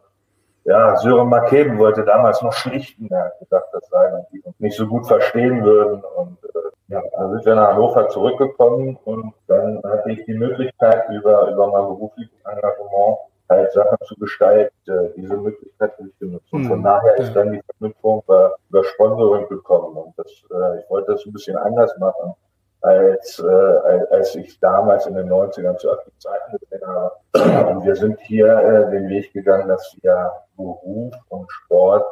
ja, 0.65 0.95
Sören 0.97 1.29
Makeben 1.29 1.77
wollte 1.77 2.05
damals 2.05 2.41
noch 2.41 2.53
schlichten. 2.53 3.07
Er 3.11 3.25
hat 3.25 3.39
gedacht, 3.39 3.65
das 3.73 3.87
sei 3.89 4.25
die 4.31 4.41
uns 4.41 4.59
nicht 4.59 4.77
so 4.77 4.87
gut 4.87 5.05
verstehen 5.07 5.63
würden. 5.63 6.01
Und 6.15 6.37
äh, 6.43 6.93
ja, 6.93 7.01
dann 7.17 7.31
sind 7.31 7.45
wir 7.45 7.55
nach 7.55 7.69
Hannover 7.69 8.07
zurückgekommen 8.09 8.97
und 9.03 9.33
dann 9.47 9.81
hatte 9.83 10.11
ich 10.11 10.23
die 10.25 10.33
Möglichkeit, 10.33 11.09
über, 11.09 11.51
über 11.51 11.67
mein 11.67 11.85
berufliches 11.87 12.37
Engagement 12.45 13.17
halt 13.49 13.71
Sachen 13.73 13.97
zu 14.05 14.15
gestalten. 14.15 14.73
Äh, 14.87 15.09
diese 15.17 15.35
Möglichkeit 15.35 15.97
habe 15.97 16.07
ich 16.07 16.19
genutzt. 16.19 16.51
Und 16.51 16.65
von 16.65 16.77
hm, 16.77 16.83
daher 16.83 17.17
ist 17.17 17.33
dann 17.33 17.51
die 17.51 17.61
Verknüpfung 17.61 18.23
über, 18.25 18.55
über 18.69 18.83
Sponsoring 18.85 19.47
gekommen. 19.49 19.97
Und 19.97 20.13
das, 20.17 20.27
äh, 20.27 20.79
ich 20.79 20.89
wollte 20.89 21.11
das 21.11 21.25
ein 21.25 21.33
bisschen 21.33 21.57
anders 21.57 21.97
machen 21.97 22.35
als, 22.83 23.39
äh, 23.39 24.05
als 24.11 24.35
ich 24.35 24.59
damals 24.59 25.05
in 25.07 25.15
den 25.15 25.29
90ern 25.29 25.77
zu 25.77 25.91
aktiven 25.91 26.19
Zeiten 26.19 26.57
gesehen 26.59 26.87
habe. 26.87 27.69
Und 27.69 27.85
wir 27.85 27.95
sind 27.95 28.19
hier 28.21 28.47
äh, 28.47 28.91
den 28.91 29.09
Weg 29.09 29.33
gegangen, 29.33 29.69
dass 29.69 29.97
wir 30.01 30.31
Beruf 30.55 31.13
und 31.29 31.51
Sport 31.51 32.05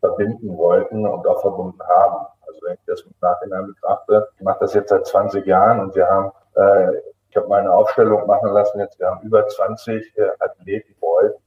verbinden 0.00 0.56
wollten 0.56 1.06
und 1.06 1.26
auch 1.26 1.40
verbunden 1.40 1.80
haben. 1.82 2.26
Also 2.46 2.60
wenn 2.62 2.74
ich 2.74 2.80
das 2.86 3.02
im 3.02 3.12
Nachhinein 3.20 3.66
betrachte, 3.66 4.28
ich 4.36 4.42
mache 4.42 4.58
das 4.60 4.74
jetzt 4.74 4.88
seit 4.88 5.06
20 5.06 5.46
Jahren 5.46 5.80
und 5.80 5.94
wir 5.94 6.08
haben, 6.08 6.32
äh, 6.54 6.96
ich 7.28 7.36
habe 7.36 7.48
meine 7.48 7.72
Aufstellung 7.72 8.26
machen 8.26 8.50
lassen 8.50 8.80
jetzt, 8.80 8.98
wir 8.98 9.08
haben 9.08 9.20
über 9.22 9.46
20 9.46 10.16
äh, 10.16 10.30
Athleten, 10.38 10.96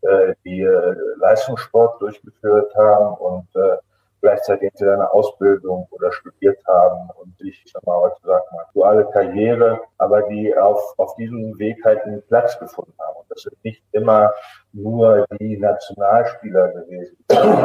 äh, 0.01 0.33
die 0.45 0.61
äh, 0.61 0.95
Leistungssport 1.17 2.01
durchgeführt 2.01 2.73
haben 2.75 3.15
und 3.15 3.47
äh, 3.55 3.77
gleichzeitig 4.21 4.69
entweder 4.71 4.93
eine 4.93 5.11
Ausbildung 5.11 5.87
oder 5.91 6.11
studiert 6.11 6.57
haben 6.67 7.09
und 7.21 7.33
ich, 7.41 7.61
ich 7.65 7.71
sag 7.71 7.85
mal 7.85 7.99
heutzutage 7.99 8.43
mal 8.51 8.65
duale 8.73 9.05
Karriere, 9.11 9.81
aber 9.97 10.23
die 10.23 10.55
auf, 10.57 10.93
auf 10.97 11.15
diesem 11.15 11.57
Weg 11.59 11.83
halt 11.83 12.03
einen 12.03 12.21
Platz 12.23 12.57
gefunden 12.59 12.93
haben. 12.99 13.17
Und 13.17 13.31
das 13.31 13.43
sind 13.43 13.63
nicht 13.63 13.83
immer 13.91 14.33
nur 14.73 15.25
die 15.39 15.57
Nationalspieler 15.57 16.69
gewesen. 16.69 17.17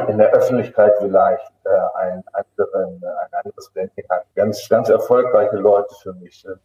In 0.08 0.18
der 0.18 0.32
Öffentlichkeit 0.32 0.92
vielleicht 0.98 1.52
äh, 1.64 1.98
ein, 1.98 2.22
anderen, 2.32 3.02
ein 3.02 3.38
anderes 3.44 3.70
Ranking 3.74 4.04
hat. 4.10 4.24
Ganz, 4.34 4.68
ganz 4.68 4.88
erfolgreiche 4.88 5.56
Leute 5.56 5.94
für 6.02 6.12
mich 6.14 6.40
sind. 6.40 6.58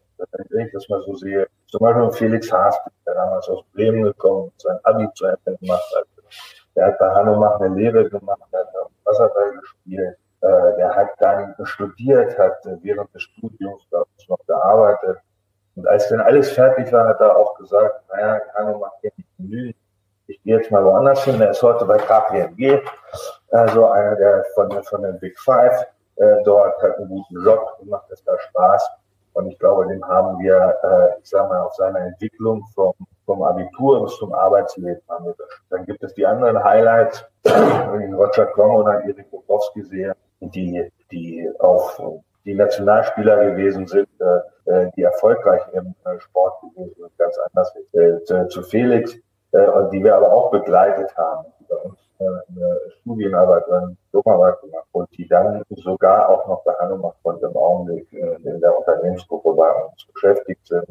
Wenn 0.50 0.67
ich 0.67 0.74
das 0.74 0.89
mal 0.89 1.01
so 1.03 1.15
sehe, 1.15 1.48
zum 1.67 1.79
Beispiel 1.79 2.12
Felix 2.12 2.51
Haas, 2.51 2.77
der 3.05 3.13
damals 3.13 3.48
aus 3.48 3.63
Bremen 3.74 4.03
gekommen 4.03 4.43
und 4.46 4.62
sein 4.62 4.77
Abi 4.84 5.08
zu 5.13 5.25
Ende 5.25 5.58
gemacht 5.60 5.96
hat. 5.96 6.05
Der 6.79 6.88
hat 6.88 6.98
bei 6.98 7.09
Hanomach 7.09 7.59
eine 7.59 7.75
Lehre 7.75 8.09
gemacht, 8.09 8.39
der 8.53 8.62
hat 8.62 8.74
Wasserball 9.03 9.51
gespielt. 9.59 10.15
Äh, 10.39 10.75
der 10.77 10.95
hat 10.95 11.09
dann 11.19 11.53
studiert, 11.63 12.39
hat 12.39 12.57
während 12.81 13.13
des 13.13 13.24
Studiums 13.24 13.86
uns 13.91 14.29
noch 14.29 14.39
gearbeitet. 14.48 15.17
Und 15.75 15.86
als 15.89 16.07
dann 16.07 16.21
alles 16.21 16.50
fertig 16.51 16.89
war, 16.93 17.05
hat 17.05 17.19
er 17.19 17.36
auch 17.36 17.55
gesagt, 17.57 18.01
naja, 18.09 18.39
Hanno 18.53 18.77
macht 18.77 18.93
hier 19.01 19.12
nicht 19.17 19.29
genügend. 19.36 19.75
Ich 20.27 20.41
gehe 20.43 20.55
jetzt 20.55 20.71
mal 20.71 20.86
woanders 20.86 21.21
hin. 21.25 21.41
Er 21.41 21.50
ist 21.50 21.62
heute 21.62 21.83
bei 21.83 21.98
KPMG 21.98 22.79
also 23.51 23.88
einer 23.88 24.15
der 24.15 24.45
von, 24.55 24.71
von 24.83 25.01
den 25.01 25.19
Big 25.19 25.38
Five 25.38 25.86
äh, 26.15 26.43
dort, 26.45 26.81
hat 26.81 26.98
einen 26.98 27.09
guten 27.09 27.43
Job, 27.43 27.77
macht 27.83 28.09
es 28.09 28.24
da 28.24 28.39
Spaß. 28.39 28.89
Und 29.33 29.51
ich 29.51 29.59
glaube, 29.59 29.86
den 29.88 30.01
haben 30.07 30.39
wir, 30.39 30.77
äh, 30.81 31.19
ich 31.21 31.29
sag 31.29 31.50
mal, 31.50 31.59
auf 31.59 31.75
seiner 31.75 32.00
Entwicklung 32.00 32.63
vom, 32.74 32.93
vom 33.29 33.43
Abitur 33.43 34.01
bis 34.03 34.17
zum 34.17 34.33
Arbeitsleben 34.33 35.01
haben 35.07 35.25
wir 35.25 35.36
das. 35.38 35.48
Dann 35.69 35.86
gibt 35.86 36.03
es 36.03 36.15
die 36.15 36.25
anderen 36.25 36.63
Highlights, 36.63 37.24
wenn 37.43 38.01
ich 38.01 38.15
Roger 38.15 38.48
Klong 38.48 38.77
oder 38.77 39.03
Erik 39.03 39.29
Bukowski 39.29 39.83
sehe, 39.83 40.15
die, 40.39 40.89
die 41.12 41.48
auf 41.59 42.01
die 42.43 42.55
Nationalspieler 42.55 43.51
gewesen 43.51 43.86
sind, 43.86 44.09
äh, 44.19 44.71
äh 44.71 44.91
die 44.95 45.03
erfolgreich 45.03 45.62
im 45.74 45.93
äh, 46.05 46.19
Sport 46.19 46.59
gewesen 46.62 46.95
sind, 46.98 47.17
ganz 47.19 47.38
anders 47.38 47.75
äh, 47.93 48.48
zu 48.48 48.63
Felix, 48.63 49.13
äh, 49.51 49.67
die 49.91 50.03
wir 50.03 50.15
aber 50.15 50.33
auch 50.33 50.50
begleitet 50.50 51.15
haben, 51.15 51.45
die 51.59 51.65
bei 51.69 51.75
uns 51.75 52.00
eine 52.19 52.79
Studienarbeit 53.01 53.67
oder 53.67 53.77
eine 53.77 53.95
Diplomarbeit 54.07 54.59
gemacht 54.62 54.88
und 54.91 55.07
die 55.15 55.27
dann 55.27 55.62
sogar 55.69 56.29
auch 56.29 56.48
noch 56.48 56.63
der 56.63 56.79
Hannover 56.79 57.13
von 57.21 57.39
im 57.39 57.55
Augenblick 57.55 58.12
in 58.12 58.59
der 58.59 58.77
Unternehmensgruppe 58.77 59.53
bei 59.53 59.71
uns 59.86 60.05
beschäftigt 60.13 60.65
sind 60.67 60.83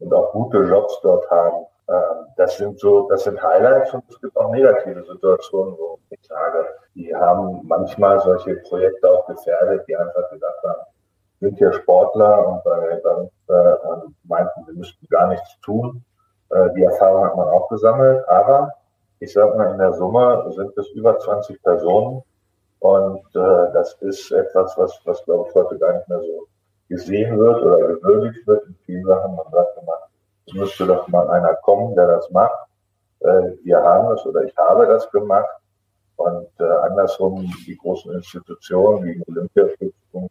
und 0.00 0.12
auch 0.12 0.32
gute 0.32 0.58
Jobs 0.58 1.00
dort 1.02 1.30
haben. 1.30 1.66
Ähm, 1.88 2.26
das 2.36 2.56
sind 2.56 2.78
so, 2.78 3.08
das 3.08 3.24
sind 3.24 3.42
Highlights 3.42 3.92
und 3.92 4.04
es 4.08 4.20
gibt 4.20 4.36
auch 4.36 4.50
negative 4.50 5.04
Situationen, 5.04 5.74
wo 5.78 5.98
ich 6.10 6.20
sage, 6.26 6.66
die 6.94 7.14
haben 7.14 7.60
manchmal 7.64 8.20
solche 8.20 8.56
Projekte 8.56 9.10
auch 9.10 9.26
gefährdet, 9.26 9.86
die 9.86 9.96
einfach 9.96 10.30
gedacht 10.30 10.62
haben, 10.64 10.80
sind 11.40 11.58
ja 11.60 11.72
Sportler 11.72 12.48
und 12.48 12.64
bei, 12.64 13.00
bei 13.02 13.54
äh, 13.54 13.76
meinten, 14.24 14.66
wir 14.66 14.74
müssten 14.74 15.06
gar 15.08 15.28
nichts 15.28 15.60
tun. 15.60 16.02
Äh, 16.50 16.70
die 16.74 16.84
Erfahrung 16.84 17.24
hat 17.24 17.36
man 17.36 17.48
auch 17.48 17.68
gesammelt, 17.68 18.26
aber 18.28 18.72
ich 19.20 19.32
sage 19.32 19.56
mal, 19.56 19.72
in 19.72 19.78
der 19.78 19.92
Summe 19.92 20.44
sind 20.54 20.76
es 20.76 20.88
über 20.90 21.18
20 21.18 21.62
Personen. 21.62 22.22
Und 22.80 23.24
äh, 23.34 23.72
das 23.72 23.94
ist 24.02 24.30
etwas, 24.30 24.76
was, 24.76 25.00
was 25.04 25.24
glaube 25.24 25.48
ich 25.48 25.54
heute 25.54 25.78
gar 25.78 25.94
nicht 25.94 26.08
mehr 26.08 26.20
so 26.20 26.46
gesehen 26.88 27.38
wird 27.38 27.62
oder 27.62 27.78
gewürdigt 27.94 28.46
wird 28.46 28.66
in 28.66 28.74
vielen 28.84 29.04
Sachen. 29.06 29.34
Man 29.34 29.50
sagt 29.50 29.78
immer, 29.80 29.98
es 30.46 30.54
müsste 30.54 30.86
doch 30.86 31.08
mal 31.08 31.28
einer 31.30 31.54
kommen, 31.56 31.94
der 31.94 32.06
das 32.06 32.30
macht. 32.30 32.58
Äh, 33.20 33.52
wir 33.62 33.82
haben 33.82 34.12
es 34.14 34.24
oder 34.26 34.42
ich 34.44 34.56
habe 34.56 34.86
das 34.86 35.10
gemacht. 35.10 35.48
Und 36.16 36.48
äh, 36.60 36.64
andersrum 36.64 37.50
die 37.66 37.76
großen 37.76 38.12
Institutionen 38.12 39.04
wie 39.04 39.22
Olympiastiftung, 39.26 40.30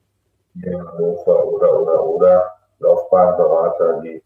hier 0.54 0.72
in 0.72 0.88
Hannover 0.88 1.46
oder 1.46 1.82
oder 1.82 2.04
oder 2.06 2.56
Laufbahnberater, 2.80 4.02
die 4.02 4.24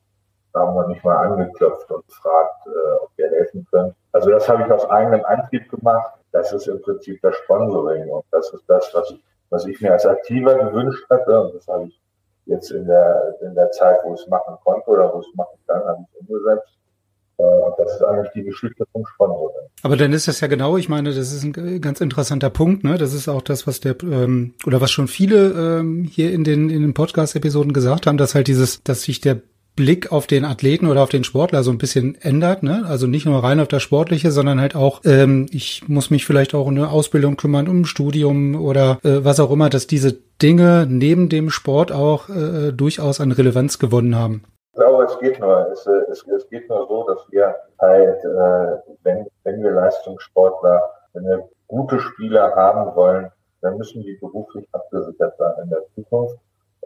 haben 0.53 0.75
wir 0.75 0.87
nicht 0.87 1.03
mal 1.03 1.17
angeklopft 1.17 1.89
und 1.89 2.05
gefragt, 2.07 2.67
äh, 2.67 3.03
ob 3.03 3.09
wir 3.15 3.29
helfen 3.29 3.65
können. 3.71 3.95
Also 4.11 4.29
das 4.29 4.47
habe 4.47 4.63
ich 4.63 4.71
aus 4.71 4.87
eigenem 4.89 5.25
Antrieb 5.25 5.69
gemacht. 5.69 6.13
Das 6.31 6.51
ist 6.53 6.67
im 6.67 6.81
Prinzip 6.81 7.21
das 7.21 7.35
Sponsoring 7.37 8.09
und 8.09 8.25
das 8.31 8.51
ist 8.53 8.63
das, 8.67 8.93
was, 8.93 9.13
was 9.49 9.65
ich 9.65 9.81
mir 9.81 9.93
als 9.93 10.05
Aktiver 10.05 10.55
gewünscht 10.55 11.05
hatte 11.09 11.41
und 11.41 11.55
das 11.55 11.67
habe 11.67 11.85
ich 11.85 11.99
jetzt 12.47 12.71
in 12.71 12.85
der, 12.85 13.35
in 13.41 13.53
der 13.55 13.71
Zeit, 13.71 13.97
wo 14.03 14.13
ich 14.13 14.21
es 14.21 14.27
machen 14.27 14.55
konnte 14.63 14.89
oder 14.89 15.13
wo 15.13 15.19
ich 15.19 15.27
es 15.27 15.35
machen 15.35 15.57
kann, 15.67 15.83
habe 15.83 15.99
ich 16.01 16.21
umgesetzt. 16.21 16.77
Äh, 17.37 17.43
und 17.43 17.73
das 17.77 17.95
ist 17.95 18.03
eigentlich 18.03 18.31
die 18.33 18.43
Geschichte 18.43 18.85
vom 18.91 19.05
Sponsoring. 19.05 19.67
Aber 19.83 19.95
dann 19.95 20.13
ist 20.13 20.27
das 20.27 20.39
ja 20.39 20.47
genau, 20.47 20.77
ich 20.77 20.89
meine, 20.89 21.09
das 21.09 21.31
ist 21.31 21.43
ein 21.43 21.81
ganz 21.81 22.01
interessanter 22.01 22.49
Punkt, 22.49 22.83
ne? 22.83 22.97
Das 22.97 23.13
ist 23.13 23.27
auch 23.27 23.41
das, 23.41 23.67
was 23.67 23.79
der 23.79 23.95
ähm, 24.01 24.55
oder 24.65 24.81
was 24.81 24.91
schon 24.91 25.07
viele 25.07 25.51
ähm, 25.51 26.03
hier 26.03 26.31
in 26.31 26.43
den 26.43 26.69
in 26.69 26.81
den 26.81 26.93
Podcast-Episoden 26.93 27.73
gesagt 27.73 28.07
haben, 28.07 28.17
dass 28.17 28.33
halt 28.33 28.47
dieses, 28.47 28.83
dass 28.83 29.03
sich 29.03 29.21
der 29.21 29.41
Blick 29.77 30.11
auf 30.11 30.27
den 30.27 30.43
Athleten 30.43 30.87
oder 30.87 31.01
auf 31.01 31.09
den 31.09 31.23
Sportler 31.23 31.63
so 31.63 31.71
ein 31.71 31.77
bisschen 31.77 32.17
ändert. 32.21 32.63
Ne? 32.63 32.83
Also 32.85 33.07
nicht 33.07 33.25
nur 33.25 33.41
rein 33.41 33.61
auf 33.61 33.69
das 33.69 33.81
Sportliche, 33.81 34.31
sondern 34.31 34.59
halt 34.59 34.75
auch, 34.75 35.01
ähm, 35.05 35.45
ich 35.51 35.87
muss 35.87 36.09
mich 36.09 36.25
vielleicht 36.25 36.53
auch 36.53 36.65
um 36.65 36.75
eine 36.75 36.89
Ausbildung 36.89 37.37
kümmern, 37.37 37.69
um 37.69 37.81
ein 37.81 37.85
Studium 37.85 38.61
oder 38.61 38.99
äh, 39.03 39.23
was 39.23 39.39
auch 39.39 39.51
immer, 39.51 39.69
dass 39.69 39.87
diese 39.87 40.17
Dinge 40.41 40.85
neben 40.89 41.29
dem 41.29 41.49
Sport 41.49 41.93
auch 41.93 42.27
äh, 42.27 42.73
durchaus 42.73 43.21
an 43.21 43.31
Relevanz 43.31 43.79
gewonnen 43.79 44.17
haben. 44.17 44.43
Ich 44.73 44.79
glaube, 44.79 45.05
es 45.05 45.17
geht 45.19 45.39
nur, 45.39 45.71
es, 45.71 45.87
es, 46.11 46.25
es 46.27 46.49
geht 46.49 46.67
nur 46.69 46.85
so, 46.87 47.07
dass 47.07 47.25
wir 47.31 47.55
halt, 47.79 48.23
äh, 48.25 48.93
wenn, 49.03 49.25
wenn 49.43 49.63
wir 49.63 49.71
Leistungssportler, 49.71 50.81
wenn 51.13 51.23
wir 51.23 51.49
gute 51.67 51.99
Spieler 51.99 52.53
haben 52.55 52.95
wollen, 52.95 53.31
dann 53.61 53.77
müssen 53.77 54.03
die 54.03 54.17
beruflich 54.19 54.67
abgesichert 54.71 55.35
sein 55.37 55.53
in 55.63 55.69
der 55.69 55.83
Zukunft. 55.95 56.37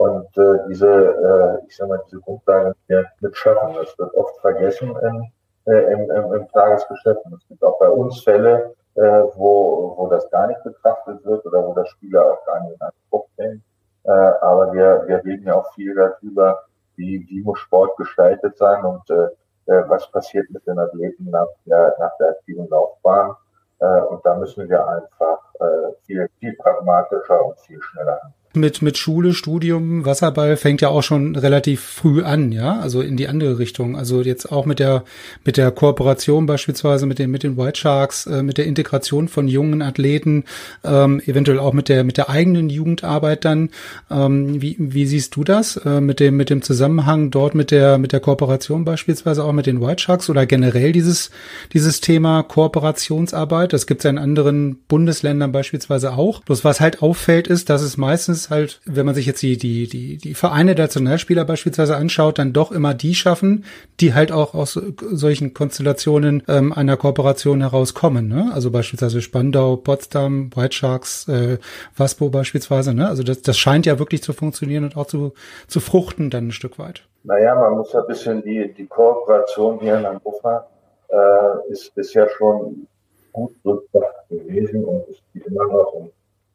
Und 0.02 0.36
äh, 0.36 0.58
diese, 0.68 0.90
äh, 0.90 1.68
ich 1.68 1.78
sag 1.78 1.88
mal, 1.88 2.02
diese 2.08 2.20
Grundlage 2.22 2.74
mit 3.20 3.38
schaffen. 3.38 3.76
Das 3.76 3.96
wird 4.00 4.12
oft 4.16 4.36
vergessen 4.40 4.96
in, 5.00 5.32
äh, 5.72 5.94
im, 5.94 6.10
im, 6.10 6.34
im 6.34 6.48
Tagesgeschäft. 6.48 7.24
Und 7.26 7.36
es 7.36 7.48
gibt 7.48 7.64
auch 7.64 7.78
bei 7.78 7.88
uns 7.88 8.24
Fälle, 8.24 8.74
äh, 8.96 9.02
wo, 9.36 9.94
wo 9.96 10.08
das 10.08 10.28
gar 10.32 10.48
nicht 10.48 10.64
betrachtet 10.64 11.24
wird 11.24 11.46
oder 11.46 11.64
wo 11.68 11.76
der 11.76 11.86
Spieler 11.86 12.26
auch 12.26 12.44
gar 12.48 12.62
nicht 12.62 12.74
in 12.74 12.82
Anspruch 12.82 13.28
nimmt. 13.38 13.62
Äh, 14.06 14.10
aber 14.10 14.74
wir, 14.74 15.04
wir 15.06 15.24
reden 15.24 15.46
ja 15.46 15.54
auch 15.54 15.72
viel 15.76 15.94
darüber, 15.94 16.64
wie, 16.96 17.24
wie 17.30 17.44
muss 17.44 17.60
Sport 17.60 17.96
gestaltet 17.98 18.58
sein 18.58 18.84
und 18.84 19.08
äh, 19.12 19.28
äh 19.68 19.84
was 19.88 20.10
passiert 20.12 20.50
mit 20.50 20.66
den 20.66 20.80
Athleten 20.80 21.30
nach 21.30 21.50
der, 21.68 21.96
nach 22.00 22.18
der 22.18 22.30
aktiven 22.30 22.68
Laufbahn. 22.70 23.36
Äh, 23.78 24.02
und 24.10 24.26
da 24.26 24.34
müssen 24.34 24.68
wir 24.68 24.88
einfach 24.88 25.42
äh, 25.60 25.94
viel, 26.08 26.28
viel 26.40 26.56
pragmatischer 26.56 27.46
und 27.46 27.60
viel 27.60 27.80
schneller 27.84 28.20
handeln 28.24 28.41
mit, 28.54 28.82
mit 28.82 28.98
Schule, 28.98 29.34
Studium, 29.34 30.06
Wasserball 30.06 30.58
fängt 30.58 30.82
ja 30.82 30.90
auch 30.90 31.04
schon 31.04 31.36
relativ 31.36 31.82
früh 31.82 32.22
an, 32.24 32.52
ja, 32.52 32.80
also 32.80 33.02
in 33.02 33.18
die 33.18 33.28
andere 33.28 33.60
Richtung. 33.60 33.96
Also 33.96 34.22
jetzt 34.22 34.52
auch 34.52 34.66
mit 34.66 34.80
der, 34.80 35.04
mit 35.46 35.58
der 35.58 35.72
Kooperation 35.72 36.46
beispielsweise 36.46 37.06
mit 37.06 37.20
den, 37.20 37.32
mit 37.32 37.44
den 37.44 37.58
White 37.58 37.80
Sharks, 37.80 38.28
äh, 38.28 38.44
mit 38.44 38.58
der 38.58 38.66
Integration 38.66 39.28
von 39.28 39.48
jungen 39.48 39.82
Athleten, 39.82 40.44
ähm, 40.84 41.22
eventuell 41.26 41.60
auch 41.60 41.74
mit 41.74 41.90
der, 41.90 42.04
mit 42.04 42.18
der 42.18 42.30
eigenen 42.30 42.70
Jugendarbeit 42.70 43.46
dann. 43.46 43.70
Ähm, 44.10 44.62
wie, 44.62 44.76
wie 44.80 45.06
siehst 45.06 45.36
du 45.36 45.44
das 45.44 45.78
äh, 45.78 46.02
mit 46.02 46.20
dem, 46.20 46.36
mit 46.36 46.50
dem 46.50 46.62
Zusammenhang 46.62 47.32
dort 47.32 47.56
mit 47.56 47.72
der, 47.72 47.98
mit 47.98 48.12
der 48.12 48.20
Kooperation 48.20 48.86
beispielsweise 48.86 49.44
auch 49.44 49.54
mit 49.54 49.66
den 49.66 49.82
White 49.82 50.04
Sharks 50.04 50.30
oder 50.30 50.46
generell 50.46 50.92
dieses, 50.92 51.32
dieses 51.74 52.02
Thema 52.02 52.44
Kooperationsarbeit? 52.44 53.74
Das 53.74 53.88
gibt 53.88 54.02
es 54.02 54.04
ja 54.04 54.10
in 54.10 54.18
anderen 54.18 54.78
Bundesländern 54.88 55.52
beispielsweise 55.52 56.14
auch. 56.14 56.42
Bloß 56.42 56.64
was 56.66 56.82
halt 56.82 57.02
auffällt 57.02 57.48
ist, 57.48 57.70
dass 57.70 57.82
es 57.82 57.98
meistens 57.98 58.41
es 58.42 58.50
halt, 58.50 58.82
wenn 58.86 59.06
man 59.06 59.16
sich 59.16 59.26
jetzt 59.26 59.42
die, 59.42 59.58
die, 59.58 59.88
die, 59.88 60.18
die 60.18 60.34
Vereine 60.34 60.76
der 60.76 60.86
Nationalspieler 60.86 61.46
beispielsweise 61.46 61.96
anschaut, 61.96 62.40
dann 62.40 62.54
doch 62.54 62.72
immer 62.72 62.94
die 62.94 63.16
schaffen, 63.16 63.66
die 64.00 64.14
halt 64.14 64.32
auch 64.32 64.54
aus 64.54 64.74
solchen 64.74 65.54
Konstellationen 65.54 66.44
ähm, 66.48 66.74
einer 66.74 66.98
Kooperation 66.98 67.62
herauskommen. 67.62 68.28
Ne? 68.28 68.52
Also 68.54 68.72
beispielsweise 68.72 69.22
Spandau, 69.22 69.76
Potsdam, 69.76 70.50
White 70.56 70.76
Sharks, 70.76 71.28
äh, 71.28 71.58
Waspo 71.96 72.30
beispielsweise. 72.30 72.94
Ne? 72.94 73.08
Also 73.08 73.24
das, 73.24 73.42
das 73.42 73.58
scheint 73.58 73.86
ja 73.86 74.00
wirklich 74.00 74.24
zu 74.24 74.34
funktionieren 74.34 74.84
und 74.84 74.98
auch 74.98 75.08
zu, 75.08 75.34
zu 75.68 75.80
fruchten 75.80 76.30
dann 76.30 76.48
ein 76.48 76.52
Stück 76.52 76.80
weit. 76.80 77.04
Naja, 77.24 77.56
man 77.56 77.74
muss 77.74 77.94
ein 77.96 78.08
bisschen 78.08 78.42
die, 78.42 78.74
die 78.74 78.88
Kooperation 78.88 79.80
hier 79.80 79.98
in 80.00 80.06
Hannover 80.06 80.68
äh, 81.10 81.72
ist, 81.72 82.14
ja 82.14 82.28
schon 82.30 82.88
gut 83.32 83.54
durchdacht 83.64 84.28
gewesen 84.30 84.84
und 84.84 85.08
ist 85.08 85.22
immer 85.34 85.66
noch. 85.68 85.94
Und 85.94 86.12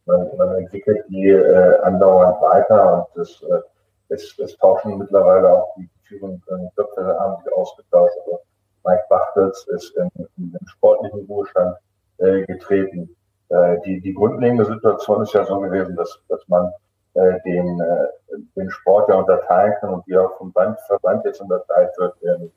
man, 0.06 0.36
man 0.36 0.56
entwickelt 0.56 1.04
die 1.08 1.28
äh, 1.28 1.78
andauernd 1.82 2.40
weiter 2.40 3.06
und 3.14 3.22
es, 3.22 3.42
äh, 3.42 3.60
es, 4.08 4.38
es 4.38 4.56
tauschen 4.58 4.98
mittlerweile 4.98 5.52
auch 5.52 5.74
die 5.76 5.88
führenden 6.04 6.70
Köpfe 6.76 7.18
haben 7.18 7.42
sich 7.42 7.52
ausgetauscht. 7.52 8.16
Also 8.24 8.40
Mike 8.84 9.04
Bachtels 9.08 9.66
ist 9.68 9.96
in, 9.96 10.10
in 10.36 10.52
den 10.52 10.68
sportlichen 10.68 11.26
Ruhestand 11.26 11.76
äh, 12.18 12.44
getreten. 12.44 13.14
Äh, 13.48 13.78
die, 13.84 14.00
die 14.00 14.14
grundlegende 14.14 14.64
Situation 14.64 15.22
ist 15.22 15.34
ja 15.34 15.44
so 15.44 15.60
gewesen, 15.60 15.96
dass, 15.96 16.20
dass 16.28 16.46
man 16.48 16.72
äh, 17.14 17.40
den, 17.44 17.80
äh, 17.80 18.06
den 18.56 18.70
Sport 18.70 19.08
ja 19.08 19.16
unterteilen 19.16 19.74
kann 19.80 19.90
und 19.90 20.06
wie 20.06 20.16
auch 20.16 20.36
vom 20.38 20.52
Band, 20.52 20.78
Verband 20.86 21.24
jetzt 21.24 21.40
unterteilt 21.40 21.90
wird 21.98 22.14
in, 22.22 22.52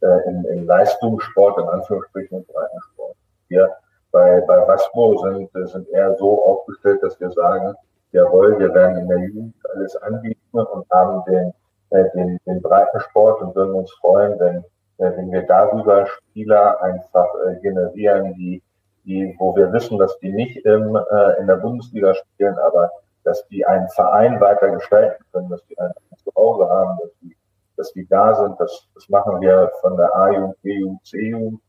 äh, 0.00 0.28
in, 0.28 0.44
in 0.44 0.66
Leistungssport, 0.66 1.58
in 1.58 1.68
Anführungsstrichen 1.68 2.38
und 2.38 2.46
Breitensport. 2.46 3.16
Wir 3.48 3.70
bei, 4.12 4.40
bei 4.42 4.68
Wasmo 4.68 5.18
sind, 5.18 5.50
sind 5.68 5.88
eher 5.88 6.14
so 6.16 6.44
aufgestellt, 6.44 7.02
dass 7.02 7.18
wir 7.18 7.30
sagen, 7.32 7.74
jawohl, 8.12 8.58
wir 8.58 8.72
werden 8.72 8.98
in 8.98 9.08
der 9.08 9.18
Jugend 9.18 9.54
alles 9.74 9.96
anbieten 9.96 10.60
und 10.60 10.88
haben 10.90 11.24
den, 11.24 11.52
äh, 11.90 12.10
den, 12.14 12.38
den 12.46 12.62
breiten 12.62 13.00
Sport 13.00 13.40
und 13.40 13.54
würden 13.56 13.74
uns 13.74 13.90
freuen, 13.94 14.38
wenn, 14.38 14.58
äh, 14.98 15.16
wenn 15.16 15.32
wir 15.32 15.42
darüber 15.42 16.06
Spieler 16.06 16.80
einfach 16.82 17.28
äh, 17.46 17.56
generieren, 17.60 18.34
die, 18.34 18.62
die, 19.04 19.34
wo 19.38 19.56
wir 19.56 19.72
wissen, 19.72 19.98
dass 19.98 20.16
die 20.18 20.32
nicht 20.32 20.58
im, 20.64 20.94
äh, 20.94 21.40
in 21.40 21.46
der 21.46 21.56
Bundesliga 21.56 22.14
spielen, 22.14 22.56
aber 22.58 22.90
dass 23.24 23.46
die 23.48 23.64
einen 23.64 23.88
Verein 23.88 24.40
weiter 24.40 24.68
gestalten 24.70 25.24
können, 25.32 25.48
dass 25.48 25.64
die 25.66 25.78
ein 25.78 25.92
Zuhause 26.22 26.68
haben, 26.68 26.98
dass 27.00 27.10
die, 27.22 27.36
dass 27.76 27.92
die 27.92 28.06
da 28.06 28.34
sind. 28.34 28.60
Das, 28.60 28.88
das 28.94 29.08
machen 29.08 29.40
wir 29.40 29.70
von 29.80 29.96
der 29.96 30.14
A-Jugend, 30.14 30.60
B-Jugend, 30.62 31.04
C-Jugend 31.04 31.60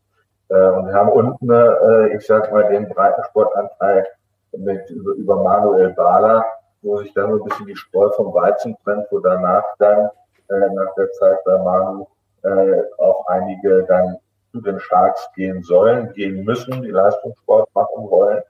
und 0.48 0.86
wir 0.88 0.94
haben 0.94 1.10
unten, 1.10 1.50
äh, 1.50 2.16
ich 2.16 2.26
sag 2.26 2.52
mal, 2.52 2.68
den 2.68 2.88
Breitensportanteil 2.88 4.06
mit, 4.52 4.88
über, 4.90 5.12
über 5.12 5.42
Manuel 5.42 5.90
Bala, 5.90 6.44
wo 6.82 6.98
sich 6.98 7.12
dann 7.14 7.30
so 7.30 7.42
ein 7.42 7.48
bisschen 7.48 7.66
die 7.66 7.76
Spreu 7.76 8.10
vom 8.10 8.32
Weizen 8.34 8.76
trennt, 8.84 9.06
wo 9.10 9.18
danach 9.18 9.64
dann, 9.78 10.10
äh, 10.50 10.74
nach 10.74 10.94
der 10.96 11.10
Zeit 11.12 11.42
bei 11.44 11.58
Manu, 11.58 12.06
äh, 12.42 12.82
auch 12.98 13.26
einige 13.26 13.84
dann 13.84 14.18
zu 14.52 14.60
den 14.60 14.78
Sharks 14.78 15.28
gehen 15.34 15.62
sollen, 15.62 16.12
gehen 16.12 16.44
müssen, 16.44 16.82
die 16.82 16.90
Leistungssport 16.90 17.68
machen 17.74 18.10
wollen. 18.10 18.42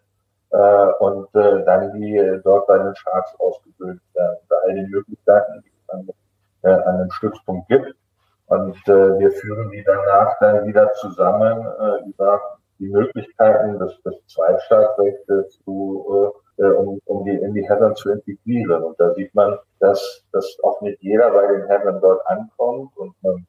Äh, 0.50 0.92
und 1.00 1.34
äh, 1.34 1.64
dann 1.64 1.92
die 1.94 2.40
dort 2.44 2.66
bei 2.66 2.78
den 2.78 2.94
Sharks 2.94 3.34
ausgebildet 3.38 4.02
werden. 4.14 4.38
Bei 4.48 4.56
all 4.64 4.74
den 4.74 4.90
Möglichkeiten, 4.90 5.62
die 5.64 5.68
es 5.68 5.88
an, 5.88 6.08
äh, 6.62 6.68
an 6.68 6.98
dem 6.98 7.10
Stützpunkt 7.10 7.68
gibt. 7.68 7.94
Und 8.46 8.76
äh, 8.88 9.18
wir 9.18 9.30
führen 9.32 9.70
die 9.70 9.82
danach 9.84 10.38
dann 10.40 10.66
wieder 10.66 10.92
zusammen 10.94 11.66
äh, 11.80 12.08
über 12.08 12.40
die 12.78 12.88
Möglichkeiten 12.88 13.78
des, 13.78 14.00
des 14.02 14.14
Zweitstaatsrechts 14.26 15.58
zu, 15.64 16.32
äh, 16.58 16.62
äh, 16.62 16.70
um, 16.72 17.00
um 17.06 17.24
die 17.24 17.36
in 17.36 17.54
die 17.54 17.66
Herren 17.66 17.96
zu 17.96 18.10
integrieren. 18.10 18.82
Und 18.82 19.00
da 19.00 19.14
sieht 19.14 19.34
man, 19.34 19.58
dass, 19.80 20.24
dass 20.32 20.58
auch 20.62 20.80
nicht 20.82 21.00
jeder 21.02 21.30
bei 21.30 21.46
den 21.46 21.66
Herren 21.66 22.00
dort 22.00 22.26
ankommt 22.26 22.96
und 22.96 23.14
man 23.22 23.46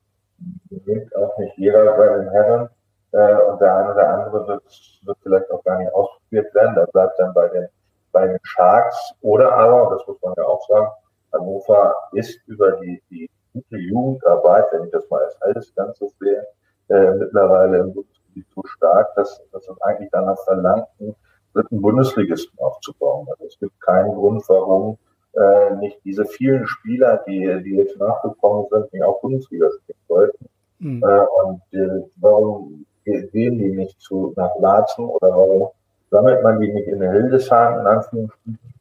nimmt 0.69 1.15
auch 1.15 1.37
nicht 1.37 1.57
jeder 1.57 1.97
bei 1.97 2.07
den 2.17 2.29
Herren 2.29 2.69
äh, 3.11 3.35
und 3.43 3.59
der 3.59 3.75
eine 3.75 3.93
oder 3.93 4.09
andere 4.09 4.47
wird, 4.47 4.63
wird 5.05 5.17
vielleicht 5.23 5.51
auch 5.51 5.63
gar 5.63 5.77
nicht 5.79 5.93
ausprobiert 5.93 6.53
werden. 6.53 6.75
Da 6.75 6.85
bleibt 6.85 7.19
dann 7.19 7.33
bei 7.33 7.47
den, 7.49 7.67
bei 8.11 8.27
den 8.27 8.39
Sharks 8.43 9.13
oder 9.21 9.51
aber, 9.51 9.95
das 9.95 10.07
muss 10.07 10.21
man 10.21 10.33
ja 10.37 10.43
auch 10.43 10.65
sagen, 10.67 10.87
Hannover 11.33 11.95
ist 12.13 12.39
über 12.47 12.73
die, 12.73 13.01
die 13.09 13.29
gute 13.55 13.77
Jugendarbeit, 13.77 14.65
wenn 14.71 14.85
ich 14.85 14.91
das 14.91 15.09
mal 15.09 15.23
als 15.23 15.41
alles 15.41 15.73
Ganzes 15.75 16.15
sehe, 16.19 16.45
äh, 16.89 17.11
mittlerweile 17.15 17.79
im 17.79 17.93
Bundesgebiet 17.93 18.45
so 18.53 18.63
stark, 18.65 19.15
dass, 19.15 19.41
dass 19.51 19.67
es 19.67 19.81
eigentlich 19.81 20.09
danach 20.11 20.37
verlangt, 20.43 20.87
einen 20.99 21.15
dritten 21.53 21.81
Bundesligisten 21.81 22.59
aufzubauen. 22.59 23.27
Also 23.31 23.45
es 23.45 23.57
gibt 23.59 23.79
keinen 23.81 24.13
Grund, 24.13 24.43
warum 24.47 24.97
äh, 25.33 25.75
nicht 25.77 25.99
diese 26.03 26.25
vielen 26.25 26.67
Spieler, 26.67 27.23
die, 27.27 27.61
die 27.63 27.75
jetzt 27.77 27.97
nachgekommen 27.97 28.67
sind, 28.71 28.93
nicht 28.93 29.03
auch 29.03 29.21
Bundesliga 29.21 29.69
spielen 29.71 29.99
sollten. 30.07 30.45
Mhm. 30.79 31.03
Äh, 31.03 31.25
und 31.43 31.61
äh, 31.71 32.05
warum 32.17 32.85
gehen 33.05 33.57
die 33.57 33.71
nicht 33.71 33.99
zu, 34.01 34.33
nach 34.35 34.51
Laatzen 34.59 35.05
oder 35.05 35.29
warum 35.29 35.69
sammelt 36.09 36.43
man 36.43 36.59
die 36.59 36.71
nicht 36.71 36.87
in 36.87 37.01
Hildesheim 37.01 37.79
in 37.79 37.87
Anführungsstrichen 37.87 38.73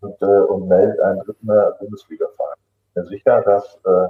und, 0.00 0.22
äh, 0.22 0.24
und 0.24 0.68
meldet 0.68 1.00
einen 1.00 1.20
dritten 1.20 1.48
Bundesliga-Verein? 1.78 2.63
Ja, 2.94 3.04
sicher, 3.04 3.42
dass, 3.42 3.78
äh, 3.84 4.08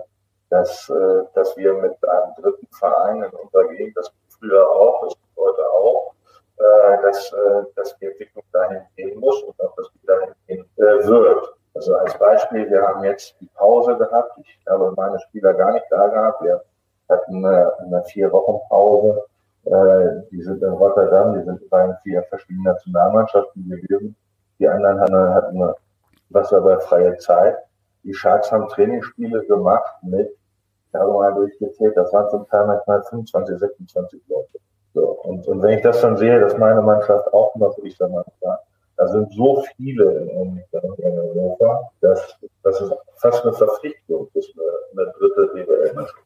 dass, 0.50 0.88
äh, 0.90 1.22
dass 1.34 1.56
wir 1.56 1.74
mit 1.74 1.96
einem 2.08 2.34
dritten 2.40 2.66
Verein 2.72 3.22
in 3.22 3.30
unserer 3.30 3.68
Gegend, 3.68 3.96
das 3.96 4.12
früher 4.28 4.68
auch, 4.70 5.04
das 5.04 5.14
heute 5.36 5.62
auch, 5.70 6.14
äh, 6.58 7.02
dass, 7.02 7.32
äh, 7.32 7.62
dass 7.76 7.96
die 7.98 8.06
Entwicklung 8.06 8.44
dahin 8.52 8.82
gehen 8.96 9.18
muss 9.18 9.42
und 9.42 9.58
auch, 9.60 9.74
dass 9.76 9.90
die 9.92 10.06
dahin 10.06 10.34
gehen 10.46 10.66
äh, 10.76 11.06
wird. 11.06 11.54
Also 11.74 11.96
als 11.96 12.16
Beispiel, 12.18 12.70
wir 12.70 12.82
haben 12.82 13.02
jetzt 13.04 13.34
die 13.40 13.48
Pause 13.54 13.96
gehabt. 13.96 14.38
Ich 14.38 14.58
habe 14.68 14.92
meine 14.96 15.18
Spieler 15.20 15.54
gar 15.54 15.72
nicht 15.72 15.86
da 15.90 16.06
gehabt. 16.06 16.42
Wir 16.42 16.62
hatten 17.08 17.44
eine, 17.44 17.72
eine 17.78 18.04
vier 18.04 18.30
Wochen 18.30 18.60
Pause 18.68 19.24
äh, 19.64 20.20
die 20.30 20.42
sind 20.42 20.62
in 20.62 20.70
Rotterdam, 20.70 21.38
die 21.38 21.44
sind 21.44 21.68
bei 21.70 21.96
vier 22.02 22.22
verschiedenen 22.24 22.64
Nationalmannschaften 22.64 23.68
gewesen. 23.68 24.14
Die 24.58 24.68
anderen 24.68 25.00
hatten, 25.00 25.34
hatten 25.34 25.74
wasserballfreie 26.28 27.16
Zeit. 27.18 27.56
Die 28.04 28.14
Sharks 28.14 28.52
haben 28.52 28.68
Trainingsspiele 28.68 29.44
gemacht 29.46 29.94
mit, 30.02 30.30
ich 30.88 30.94
habe 30.94 31.12
mal 31.12 31.34
durchgezählt, 31.34 31.96
das 31.96 32.12
waren 32.12 32.30
zum 32.30 32.46
Teil 32.48 32.66
manchmal 32.66 33.02
25, 33.02 33.58
26 33.58 34.20
Leute. 34.28 34.58
So, 34.94 35.08
und, 35.22 35.46
und 35.48 35.62
wenn 35.62 35.78
ich 35.78 35.82
das 35.82 36.00
dann 36.00 36.16
sehe, 36.16 36.38
dass 36.38 36.56
meine 36.56 36.82
Mannschaft 36.82 37.32
auch 37.32 37.54
noch, 37.56 37.76
ich 37.78 37.96
sag 37.96 38.10
mal, 38.10 38.24
da 38.96 39.08
sind 39.08 39.32
so 39.32 39.64
viele 39.76 40.04
in, 40.04 40.62
in 40.98 41.18
Europa, 41.18 41.90
dass, 42.00 42.38
es 42.62 42.92
fast 43.16 43.44
eine 43.44 43.52
Verpflichtung 43.52 44.28
ist, 44.34 44.54
eine, 44.56 45.02
eine 45.02 45.12
dritte 45.12 45.48
DWL-Mannschaft. 45.54 46.22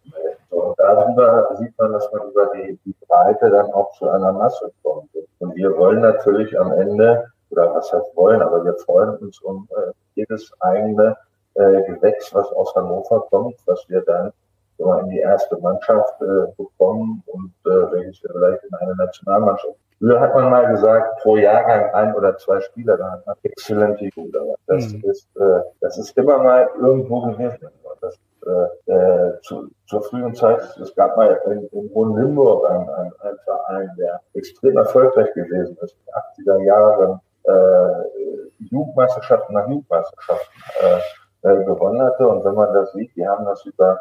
Und 0.50 0.78
darüber 0.78 1.48
sieht 1.58 1.78
man, 1.78 1.92
dass 1.92 2.12
man 2.12 2.28
über 2.28 2.50
die, 2.54 2.78
die 2.84 2.94
Breite 3.06 3.50
dann 3.50 3.72
auch 3.72 3.92
zu 3.92 4.08
einer 4.08 4.32
Masse 4.32 4.70
kommt. 4.82 5.08
Und 5.38 5.54
wir 5.56 5.76
wollen 5.78 6.00
natürlich 6.00 6.58
am 6.58 6.72
Ende, 6.72 7.30
oder 7.50 7.74
was 7.74 7.90
heißt 7.92 8.14
wollen, 8.16 8.42
aber 8.42 8.64
wir 8.64 8.74
freuen 8.74 9.16
uns 9.16 9.40
um 9.40 9.66
äh, 9.70 9.92
jedes 10.14 10.52
eigene 10.60 11.16
äh, 11.58 11.82
Gewächs, 11.84 12.34
was 12.34 12.50
aus 12.52 12.74
Hannover 12.74 13.26
kommt, 13.30 13.56
was 13.66 13.84
wir 13.88 14.00
dann 14.02 14.32
so 14.78 14.92
in 14.94 15.08
die 15.10 15.18
erste 15.18 15.58
Mannschaft 15.58 16.20
äh, 16.22 16.46
bekommen 16.56 17.22
und 17.26 17.52
äh, 17.66 17.92
welches 17.92 18.22
wir 18.22 18.30
vielleicht 18.30 18.64
in 18.64 18.74
eine 18.74 18.94
Nationalmannschaft 18.94 19.76
Früher 19.98 20.20
hat 20.20 20.32
man 20.34 20.50
mal 20.50 20.70
gesagt, 20.70 21.22
pro 21.22 21.36
Jahrgang 21.36 21.92
ein 21.92 22.14
oder 22.14 22.36
zwei 22.36 22.60
Spieler, 22.60 22.96
da 22.96 23.10
hat 23.10 23.26
man 23.26 23.34
exzellente 23.42 24.08
Jugend. 24.14 24.36
Das 24.66 24.92
mhm. 24.92 25.02
ist, 25.04 25.28
äh, 25.36 25.60
das 25.80 25.98
ist 25.98 26.16
immer 26.16 26.38
mal 26.38 26.70
irgendwo 26.80 27.22
gewesen. 27.22 27.68
Das, 28.00 28.16
äh, 28.46 28.92
äh, 28.92 29.40
zu, 29.42 29.68
zur 29.86 30.02
frühen 30.04 30.32
Zeit, 30.34 30.60
es 30.80 30.94
gab 30.94 31.16
mal 31.16 31.40
in, 31.46 31.66
in 31.72 31.90
Hohenlimburg 31.92 32.70
einen, 32.70 32.88
einen, 32.88 33.12
einen 33.20 33.38
Verein, 33.44 33.90
der 33.98 34.20
extrem 34.34 34.76
erfolgreich 34.76 35.32
gewesen 35.34 35.76
ist, 35.80 35.96
in 36.36 36.44
den 36.46 36.56
80er 36.56 36.64
Jahren 36.64 37.20
äh, 37.42 38.64
Jugendmeisterschaften 38.70 39.54
nach 39.54 39.68
Jugendmeisterschaften 39.68 40.62
äh, 40.80 41.00
äh, 41.48 41.64
gewonnen 41.64 42.02
hatte. 42.02 42.28
Und 42.28 42.44
wenn 42.44 42.54
man 42.54 42.72
das 42.74 42.92
sieht, 42.92 43.14
die 43.16 43.26
haben 43.26 43.44
das 43.44 43.64
über 43.64 44.00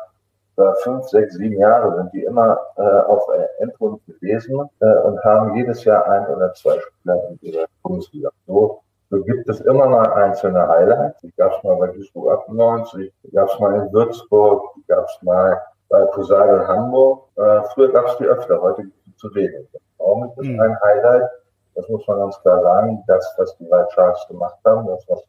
fünf, 0.82 1.06
sechs, 1.06 1.36
sieben 1.36 1.60
Jahre 1.60 1.96
sind 1.98 2.14
die 2.14 2.24
immer 2.24 2.60
äh, 2.78 2.82
auf 2.82 3.24
Endrunde 3.60 4.00
gewesen 4.08 4.68
äh, 4.80 4.96
und 5.04 5.24
haben 5.24 5.56
jedes 5.56 5.84
Jahr 5.84 6.08
ein 6.10 6.28
oder 6.28 6.52
zwei 6.54 6.80
Spieler 6.80 7.22
in 7.30 7.40
ihrer 7.42 7.66
Bundesliga. 7.84 8.30
So, 8.48 8.82
so 9.10 9.22
gibt 9.24 9.48
es 9.48 9.62
immer 9.62 9.88
mal 9.88 10.12
einzelne 10.14 10.68
Highlights. 10.68 11.22
Die 11.22 11.32
gab 11.38 11.56
es 11.56 11.64
mal 11.64 11.76
bei 11.76 11.88
Duisburg 11.88 12.40
98, 12.42 13.14
die 13.24 13.32
gab 13.32 13.50
es 13.50 13.60
mal 13.60 13.76
in 13.76 13.94
Würzburg, 13.94 14.64
die 14.76 14.84
gab 14.88 15.06
es 15.06 15.22
mal 15.22 15.62
bei 15.90 16.04
Posagel 16.06 16.68
Hamburg. 16.68 17.24
Äh, 17.36 17.62
früher 17.74 17.92
gab 17.92 18.08
es 18.08 18.18
die 18.18 18.26
öfter, 18.26 18.60
heute 18.62 18.84
gibt 18.84 19.08
es 19.08 19.18
zu 19.18 19.34
wenig. 19.36 19.68
Augenblick 20.00 20.38
ist 20.38 20.54
mhm. 20.54 20.60
ein 20.60 20.82
Highlight, 20.82 21.30
das 21.76 21.88
muss 21.90 22.08
man 22.08 22.20
ganz 22.20 22.42
klar 22.42 22.62
sagen, 22.62 23.04
das, 23.08 23.34
was 23.38 23.56
die 23.58 23.70
White 23.70 23.90
Sharks 23.94 24.28
gemacht 24.28 24.58
haben, 24.66 24.88
das, 24.88 25.06
was 25.08 25.24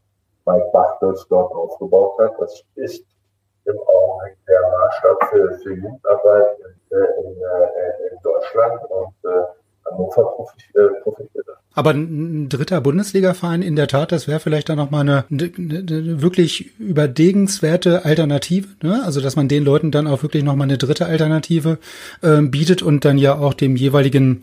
Mike 0.49 0.71
Bachtels 0.73 1.27
dort 1.29 1.53
aufgebaut 1.53 2.19
hat, 2.19 2.33
das 2.41 2.65
ist 2.75 3.05
im 3.65 3.79
Augenblick 3.79 4.37
der 4.47 4.61
Maßstab 4.71 5.25
für, 5.31 5.59
für 5.59 5.75
Jugendarbeit 5.75 6.59
in, 6.59 6.97
äh, 6.97 7.05
in, 7.21 7.37
äh, 7.37 8.11
in 8.11 8.23
Deutschland 8.23 8.81
und 8.91 9.31
äh, 9.31 9.45
Hannover 9.85 10.25
profitiert 10.25 11.49
aber 11.79 11.91
ein 11.91 12.49
dritter 12.49 12.81
Bundesliga-Verein 12.81 13.63
in 13.63 13.77
der 13.77 13.87
Tat, 13.87 14.11
das 14.11 14.27
wäre 14.27 14.41
vielleicht 14.41 14.69
dann 14.69 14.79
nochmal 14.79 15.03
eine, 15.03 15.25
eine, 15.31 15.53
eine 15.55 16.21
wirklich 16.23 16.77
überdegenswerte 16.81 18.05
Alternative. 18.05 18.67
Ne? 18.83 19.01
Also 19.05 19.21
dass 19.21 19.37
man 19.37 19.47
den 19.47 19.63
Leuten 19.63 19.93
dann 19.93 20.09
auch 20.09 20.25
wirklich 20.25 20.43
nochmal 20.43 20.67
eine 20.67 20.77
dritte 20.77 21.07
Alternative 21.07 21.79
äh, 22.21 22.43
bietet 22.43 22.83
und 22.83 23.05
dann 23.05 23.17
ja 23.17 23.39
auch 23.39 23.55
dem 23.55 23.77
jeweiligen 23.77 24.43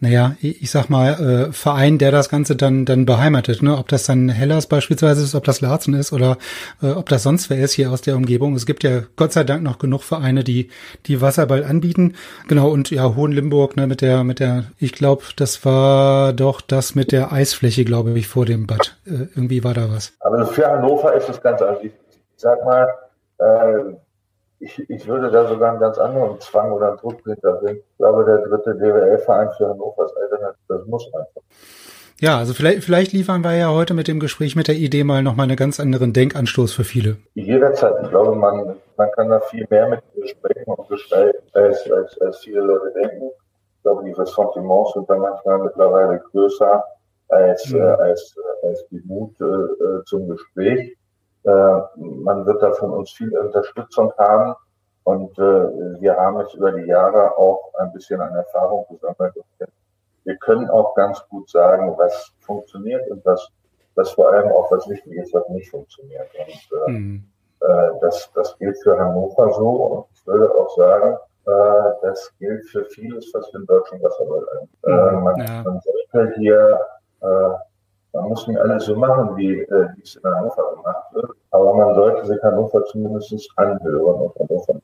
naja, 0.00 0.36
ich 0.40 0.70
sag 0.70 0.88
mal, 0.90 1.48
äh, 1.48 1.52
Verein, 1.52 1.98
der 1.98 2.12
das 2.12 2.28
Ganze 2.28 2.54
dann, 2.54 2.84
dann 2.84 3.04
beheimatet, 3.04 3.62
ne? 3.62 3.76
Ob 3.76 3.88
das 3.88 4.06
dann 4.06 4.28
Hellas 4.28 4.68
beispielsweise 4.68 5.24
ist, 5.24 5.34
ob 5.34 5.42
das 5.42 5.60
Larzen 5.60 5.94
ist 5.94 6.12
oder 6.12 6.36
äh, 6.80 6.90
ob 6.90 7.08
das 7.08 7.24
sonst 7.24 7.50
wer 7.50 7.58
ist 7.58 7.72
hier 7.72 7.90
aus 7.90 8.00
der 8.00 8.14
Umgebung. 8.14 8.54
Es 8.54 8.64
gibt 8.64 8.84
ja 8.84 9.02
Gott 9.16 9.32
sei 9.32 9.42
Dank 9.42 9.64
noch 9.64 9.78
genug 9.78 10.02
Vereine, 10.02 10.44
die, 10.44 10.70
die 11.06 11.20
Wasserball 11.20 11.64
anbieten. 11.64 12.14
Genau, 12.46 12.68
und 12.68 12.90
ja, 12.90 13.16
Hohenlimburg, 13.16 13.76
ne, 13.76 13.88
mit 13.88 14.00
der, 14.00 14.22
mit 14.22 14.38
der, 14.38 14.66
ich 14.78 14.92
glaube, 14.92 15.24
das 15.34 15.64
war 15.64 16.32
doch 16.32 16.60
das 16.60 16.94
mit 16.94 17.10
der 17.10 17.32
Eisfläche, 17.32 17.84
glaube 17.84 18.16
ich, 18.16 18.28
vor 18.28 18.46
dem 18.46 18.68
Bad. 18.68 18.96
Äh, 19.04 19.26
irgendwie 19.34 19.64
war 19.64 19.74
da 19.74 19.90
was. 19.90 20.12
Aber 20.20 20.46
für 20.46 20.66
Hannover 20.66 21.12
ist 21.14 21.28
das 21.28 21.42
Ganze, 21.42 21.66
also 21.66 21.82
ich, 21.82 21.92
ich 22.10 22.20
sag 22.36 22.64
mal, 22.64 22.86
äh, 23.38 23.94
ich, 24.60 24.90
ich 24.90 25.06
würde 25.06 25.30
da 25.30 25.46
sogar 25.48 25.70
einen 25.70 25.80
ganz 25.80 25.98
anderen 25.98 26.40
Zwang 26.40 26.72
oder 26.72 26.88
einen 26.88 26.98
Druck 26.98 27.22
hinterbringen. 27.24 27.82
Ich 27.90 27.96
glaube, 27.98 28.24
der 28.24 28.38
dritte 28.38 28.74
DWL-Verein 28.74 29.50
für 29.56 29.68
Hannover 29.68 30.06
ist 30.06 30.16
Alternativ. 30.16 30.60
Das 30.68 30.86
muss 30.86 31.06
einfach. 31.14 31.42
Ja, 32.20 32.36
also 32.38 32.52
vielleicht, 32.52 32.82
vielleicht 32.82 33.12
liefern 33.12 33.44
wir 33.44 33.54
ja 33.54 33.70
heute 33.70 33.94
mit 33.94 34.08
dem 34.08 34.18
Gespräch 34.18 34.56
mit 34.56 34.66
der 34.66 34.74
Idee 34.74 35.04
mal 35.04 35.22
nochmal 35.22 35.44
einen 35.44 35.56
ganz 35.56 35.78
anderen 35.78 36.12
Denkanstoß 36.12 36.72
für 36.72 36.82
viele. 36.82 37.18
Jederzeit. 37.34 37.94
Ich 38.02 38.10
glaube, 38.10 38.34
man, 38.34 38.74
man 38.96 39.10
kann 39.12 39.28
da 39.28 39.38
viel 39.38 39.64
mehr 39.70 39.88
mit 39.88 40.00
besprechen 40.16 40.74
und 40.74 40.88
gestalten, 40.88 41.38
als, 41.52 41.88
als, 41.90 42.20
als 42.20 42.38
viele 42.38 42.60
Leute 42.60 42.92
denken. 43.00 43.30
Ich 43.76 43.82
glaube, 43.82 44.02
die 44.04 44.12
Ressentiments 44.12 44.94
sind 44.94 45.08
da 45.08 45.16
manchmal 45.16 45.58
mittlerweile 45.60 46.20
größer 46.32 46.82
als, 47.28 47.70
ja. 47.70 47.94
äh, 47.94 48.02
als, 48.02 48.34
als 48.64 48.84
die 48.90 49.00
Mut 49.04 49.40
äh, 49.40 50.02
zum 50.04 50.28
Gespräch. 50.28 50.96
Äh, 51.44 51.80
man 51.96 52.46
wird 52.46 52.62
da 52.62 52.72
von 52.72 52.90
uns 52.90 53.10
viel 53.12 53.36
Unterstützung 53.36 54.12
haben. 54.18 54.54
Und 55.04 55.38
äh, 55.38 56.00
wir 56.00 56.16
haben 56.16 56.38
jetzt 56.40 56.54
über 56.54 56.72
die 56.72 56.86
Jahre 56.86 57.36
auch 57.38 57.72
ein 57.78 57.92
bisschen 57.92 58.20
an 58.20 58.34
Erfahrung 58.34 58.84
gesammelt. 58.90 59.34
wir 60.24 60.36
können 60.36 60.68
auch 60.68 60.94
ganz 60.94 61.26
gut 61.30 61.48
sagen, 61.48 61.94
was 61.96 62.32
funktioniert 62.40 63.08
und 63.10 63.24
was, 63.24 63.48
was 63.94 64.10
vor 64.10 64.30
allem 64.32 64.50
auch 64.52 64.70
was 64.70 64.86
wichtig 64.88 65.14
ist, 65.14 65.32
was 65.32 65.48
nicht 65.48 65.70
funktioniert. 65.70 66.28
Und 66.38 66.78
äh, 66.78 66.90
mhm. 66.90 67.24
äh, 67.60 67.90
das, 68.02 68.30
das 68.34 68.58
gilt 68.58 68.76
für 68.82 68.98
Hannover 68.98 69.50
so. 69.54 69.68
Und 69.68 70.06
ich 70.12 70.26
würde 70.26 70.54
auch 70.54 70.76
sagen, 70.76 71.16
äh, 71.46 71.92
das 72.02 72.30
gilt 72.38 72.66
für 72.66 72.84
vieles, 72.84 73.32
was 73.32 73.50
wir 73.52 73.60
in 73.60 73.66
Deutschland 73.66 74.02
Wasserball 74.02 74.46
haben. 74.54 74.68
Mhm. 74.84 74.92
Äh, 74.92 75.20
man, 75.22 75.36
ja. 75.38 75.62
man 75.62 75.80
sollte 75.80 76.34
hier 76.38 76.80
äh, 77.22 77.67
man 78.12 78.28
muss 78.28 78.46
nicht 78.46 78.58
alles 78.58 78.84
so 78.84 78.96
machen, 78.96 79.36
wie, 79.36 79.60
äh, 79.60 79.88
wie 79.94 80.02
es 80.02 80.16
in 80.16 80.24
Hannover 80.24 80.74
gemacht 80.76 81.04
wird, 81.12 81.32
aber 81.50 81.74
man 81.74 81.94
sollte 81.94 82.26
sich 82.26 82.42
Hannover 82.42 82.84
zumindest 82.86 83.50
anhören 83.56 84.20
und 84.22 84.34
Hannover. 84.38 84.80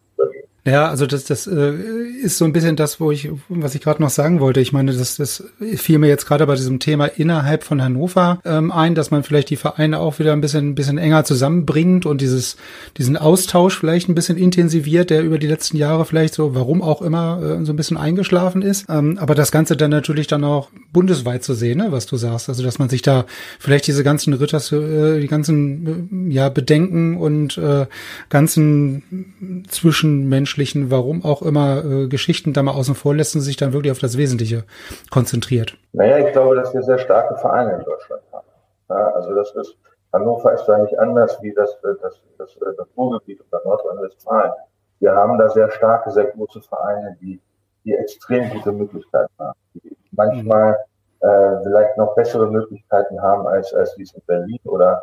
Ja, 0.67 0.89
also 0.89 1.07
das, 1.07 1.25
das 1.25 1.47
äh, 1.47 1.75
ist 2.23 2.39
so 2.39 2.47
ein 2.47 2.55
bisschen 2.55 2.75
das, 2.75 2.99
wo 2.99 3.11
ich, 3.11 3.29
was 3.51 3.75
ich 3.75 3.83
gerade 3.83 4.01
noch 4.01 4.09
sagen 4.09 4.41
wollte. 4.41 4.61
Ich 4.61 4.73
meine, 4.73 4.95
das, 4.95 5.17
das 5.17 5.45
fiel 5.77 5.99
mir 5.99 6.09
jetzt 6.09 6.25
gerade 6.25 6.47
bei 6.47 6.55
diesem 6.55 6.81
Thema 6.81 7.05
innerhalb 7.05 7.65
von 7.65 7.83
Hannover 7.83 8.41
ähm, 8.47 8.73
ein, 8.73 8.95
dass 8.95 9.11
man 9.11 9.25
vielleicht 9.25 9.51
die 9.51 9.57
Vereine 9.57 10.01
auch 10.01 10.19
wieder 10.19 10.33
ein 10.33 10.41
bisschen, 10.41 10.71
ein 10.71 10.75
bisschen 10.75 10.97
enger 10.97 11.25
zusammenbringt 11.25 12.07
und 12.07 12.23
dieses, 12.23 12.57
diesen 12.97 13.19
Austausch 13.19 13.79
vielleicht 13.79 14.09
ein 14.09 14.15
bisschen 14.15 14.39
intensiviert, 14.39 15.11
der 15.11 15.23
über 15.23 15.39
die 15.39 15.49
letzten 15.49 15.77
Jahre 15.77 16.07
vielleicht 16.07 16.33
so, 16.33 16.55
warum 16.55 16.81
auch 16.81 17.03
immer, 17.03 17.43
äh, 17.43 17.65
so 17.67 17.75
ein 17.75 17.77
bisschen 17.77 17.99
eingeschlafen 17.99 18.63
ist. 18.63 18.87
Ähm, 18.89 19.19
aber 19.19 19.35
das 19.35 19.53
Ganze 19.53 19.77
dann 19.77 19.91
natürlich 19.91 20.29
dann 20.29 20.45
auch 20.45 20.71
bundesweit 20.95 21.45
zu 21.45 21.53
sehen, 21.53 21.77
ne, 21.77 21.89
was 21.91 22.07
du 22.07 22.17
sagst. 22.17 22.49
Also 22.49 22.63
dass 22.63 22.79
man 22.79 22.89
sich 22.89 23.03
da 23.03 23.27
vielleicht 23.59 23.87
diese 23.87 24.03
ganzen 24.03 24.33
Ritters, 24.33 24.73
äh, 24.73 25.21
die 25.21 25.29
ganzen 25.29 26.31
äh, 26.31 26.33
ja 26.33 26.49
Bedenken 26.49 27.19
und 27.19 27.59
äh, 27.59 27.85
ganzen 28.31 29.65
zwischenmenschlichen 29.69 30.54
menschlichen, 30.55 30.91
warum 30.91 31.25
auch 31.25 31.43
immer, 31.43 31.85
äh, 31.85 32.09
Geschichten 32.09 32.53
da 32.53 32.63
mal 32.63 32.75
außen 32.75 32.95
vor 32.95 33.15
lässt 33.15 33.35
und 33.35 33.41
sich 33.41 33.57
dann 33.57 33.73
wirklich 33.73 33.91
auf 33.91 33.99
das 33.99 34.17
Wesentliche 34.17 34.65
konzentriert? 35.11 35.77
Naja, 35.93 36.19
ich 36.19 36.33
glaube, 36.33 36.55
dass 36.55 36.73
wir 36.73 36.83
sehr 36.83 36.99
starke 36.99 37.37
Vereine 37.37 37.73
in 37.79 37.85
Deutschland 37.85 38.23
haben. 38.33 38.47
Ja, 38.89 39.11
also 39.15 39.35
das 39.35 39.53
ist, 39.57 39.77
Hannover 40.13 40.53
ist 40.53 40.65
da 40.67 40.79
nicht 40.79 40.97
anders 40.99 41.39
wie 41.43 41.53
das, 41.53 41.77
das, 41.83 42.21
das, 42.39 42.57
das 42.59 42.87
Ruhrgebiet 42.97 43.41
oder 43.51 43.61
Nordrhein-Westfalen. 43.65 44.53
Wir 45.01 45.13
haben 45.13 45.39
da 45.39 45.49
sehr 45.49 45.71
starke, 45.71 46.11
sehr 46.13 46.27
große 46.27 46.61
Vereine, 46.63 47.17
die, 47.21 47.41
die 47.85 47.95
extrem 47.95 48.49
gute 48.51 48.71
Möglichkeiten 48.71 49.33
haben. 49.39 49.59
Die 49.75 49.97
manchmal 50.13 50.77
äh, 51.21 51.63
vielleicht 51.65 51.97
noch 51.97 52.15
bessere 52.15 52.49
Möglichkeiten 52.49 53.21
haben 53.21 53.47
als, 53.49 53.75
als 53.75 53.95
dies 53.97 54.13
in 54.15 54.23
Berlin 54.27 54.61
oder 54.65 55.03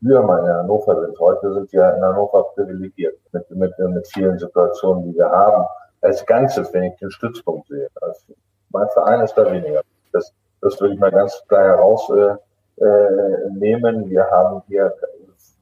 früher 0.00 0.22
mal 0.22 0.40
in 0.40 0.52
Hannover 0.52 1.00
sind. 1.00 1.18
Heute 1.18 1.52
sind 1.54 1.72
wir 1.72 1.94
in 1.94 2.02
Hannover 2.02 2.44
privilegiert 2.54 3.18
mit, 3.32 3.50
mit, 3.50 3.78
mit 3.78 4.08
vielen 4.08 4.38
Situationen, 4.38 5.04
die 5.04 5.16
wir 5.16 5.28
haben. 5.28 5.66
Als 6.00 6.24
Ganzes, 6.26 6.72
wenn 6.72 6.84
ich 6.84 6.96
den 6.96 7.10
Stützpunkt 7.10 7.68
sehe. 7.68 7.88
Also 8.00 8.34
mein 8.70 8.88
Verein 8.90 9.20
ist 9.22 9.34
da 9.34 9.50
weniger. 9.50 9.82
Das, 10.12 10.32
das 10.60 10.80
würde 10.80 10.94
ich 10.94 11.00
mal 11.00 11.10
ganz 11.10 11.42
klar 11.48 11.64
herausnehmen. 11.64 12.38
Äh, 12.76 12.82
wir 12.82 14.30
haben 14.30 14.62
hier 14.68 14.94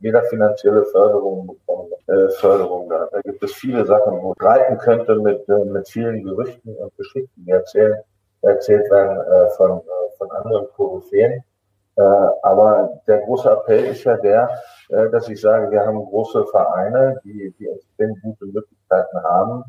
weder 0.01 0.22
finanzielle 0.25 0.85
Förderung 0.85 1.46
bekommen, 1.46 1.90
äh, 2.09 2.29
Förderung 2.29 2.88
da. 2.88 3.09
Da 3.11 3.20
gibt 3.22 3.42
es 3.42 3.55
viele 3.55 3.85
Sachen, 3.87 4.22
wo 4.22 4.35
reiten 4.38 4.79
könnte 4.79 5.16
mit, 5.16 5.49
äh, 5.49 5.64
mit 5.64 5.88
vielen 5.88 6.22
Gerüchten 6.22 6.77
und 6.77 6.96
Geschichten, 6.96 7.44
die 7.44 7.51
erzählen, 7.51 7.99
erzählt 8.42 8.90
werden 8.90 9.18
äh, 9.18 9.49
von, 9.57 9.79
äh, 9.79 9.83
von 10.18 10.31
anderen 10.31 10.68
Koryphäen. 10.77 11.42
Äh, 11.96 12.02
aber 12.42 13.00
der 13.06 13.20
große 13.20 13.50
Appell 13.50 13.85
ist 13.87 14.04
ja 14.04 14.16
der, 14.18 14.50
äh, 14.90 15.09
dass 15.09 15.28
ich 15.30 15.40
sage, 15.40 15.70
wir 15.70 15.80
haben 15.80 16.04
große 16.04 16.44
Vereine, 16.46 17.18
die, 17.24 17.54
die 17.59 17.68
extrem 17.68 18.14
gute 18.20 18.44
Möglichkeiten 18.46 19.22
haben. 19.22 19.64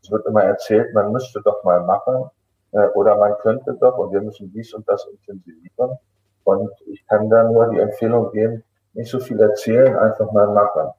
Es 0.00 0.10
wird 0.10 0.24
immer 0.26 0.42
erzählt, 0.42 0.94
man 0.94 1.12
müsste 1.12 1.42
doch 1.42 1.62
mal 1.64 1.80
machen 1.82 2.30
äh, 2.72 2.86
oder 2.94 3.16
man 3.18 3.36
könnte 3.38 3.74
doch 3.74 3.98
und 3.98 4.12
wir 4.12 4.22
müssen 4.22 4.50
dies 4.54 4.72
und 4.72 4.88
das 4.88 5.06
intensivieren. 5.06 5.98
Und 6.44 6.70
ich 6.86 7.06
kann 7.08 7.28
da 7.28 7.42
nur 7.42 7.68
die 7.68 7.80
Empfehlung 7.80 8.32
geben, 8.32 8.64
nicht 8.94 9.10
so 9.10 9.20
viel 9.20 9.38
erzählen, 9.38 9.98
einfach 9.98 10.32
mal 10.32 10.48
machen. 10.48 10.92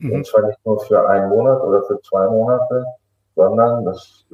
Mhm. 0.00 0.12
Und 0.12 0.26
zwar 0.26 0.46
nicht 0.46 0.58
nur 0.66 0.80
für 0.80 1.08
einen 1.08 1.30
Monat 1.30 1.62
oder 1.62 1.82
für 1.84 1.98
zwei 2.02 2.28
Monate, 2.28 2.84
sondern 3.36 3.86
das, 3.86 4.26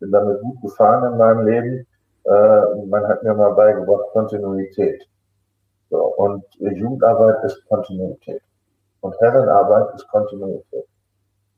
bin 0.00 0.10
damit 0.10 0.40
gut 0.40 0.60
gefahren 0.62 1.12
in 1.12 1.18
meinem 1.18 1.46
Leben. 1.46 1.86
Man 2.24 3.06
hat 3.06 3.22
mir 3.22 3.34
mal 3.34 3.52
beigebracht, 3.54 4.06
Kontinuität. 4.12 5.08
So, 5.90 6.04
und 6.16 6.44
Jugendarbeit 6.58 7.44
ist 7.44 7.66
Kontinuität. 7.68 8.42
Und 9.00 9.18
Herrenarbeit 9.20 9.94
ist 9.94 10.08
Kontinuität. 10.08 10.86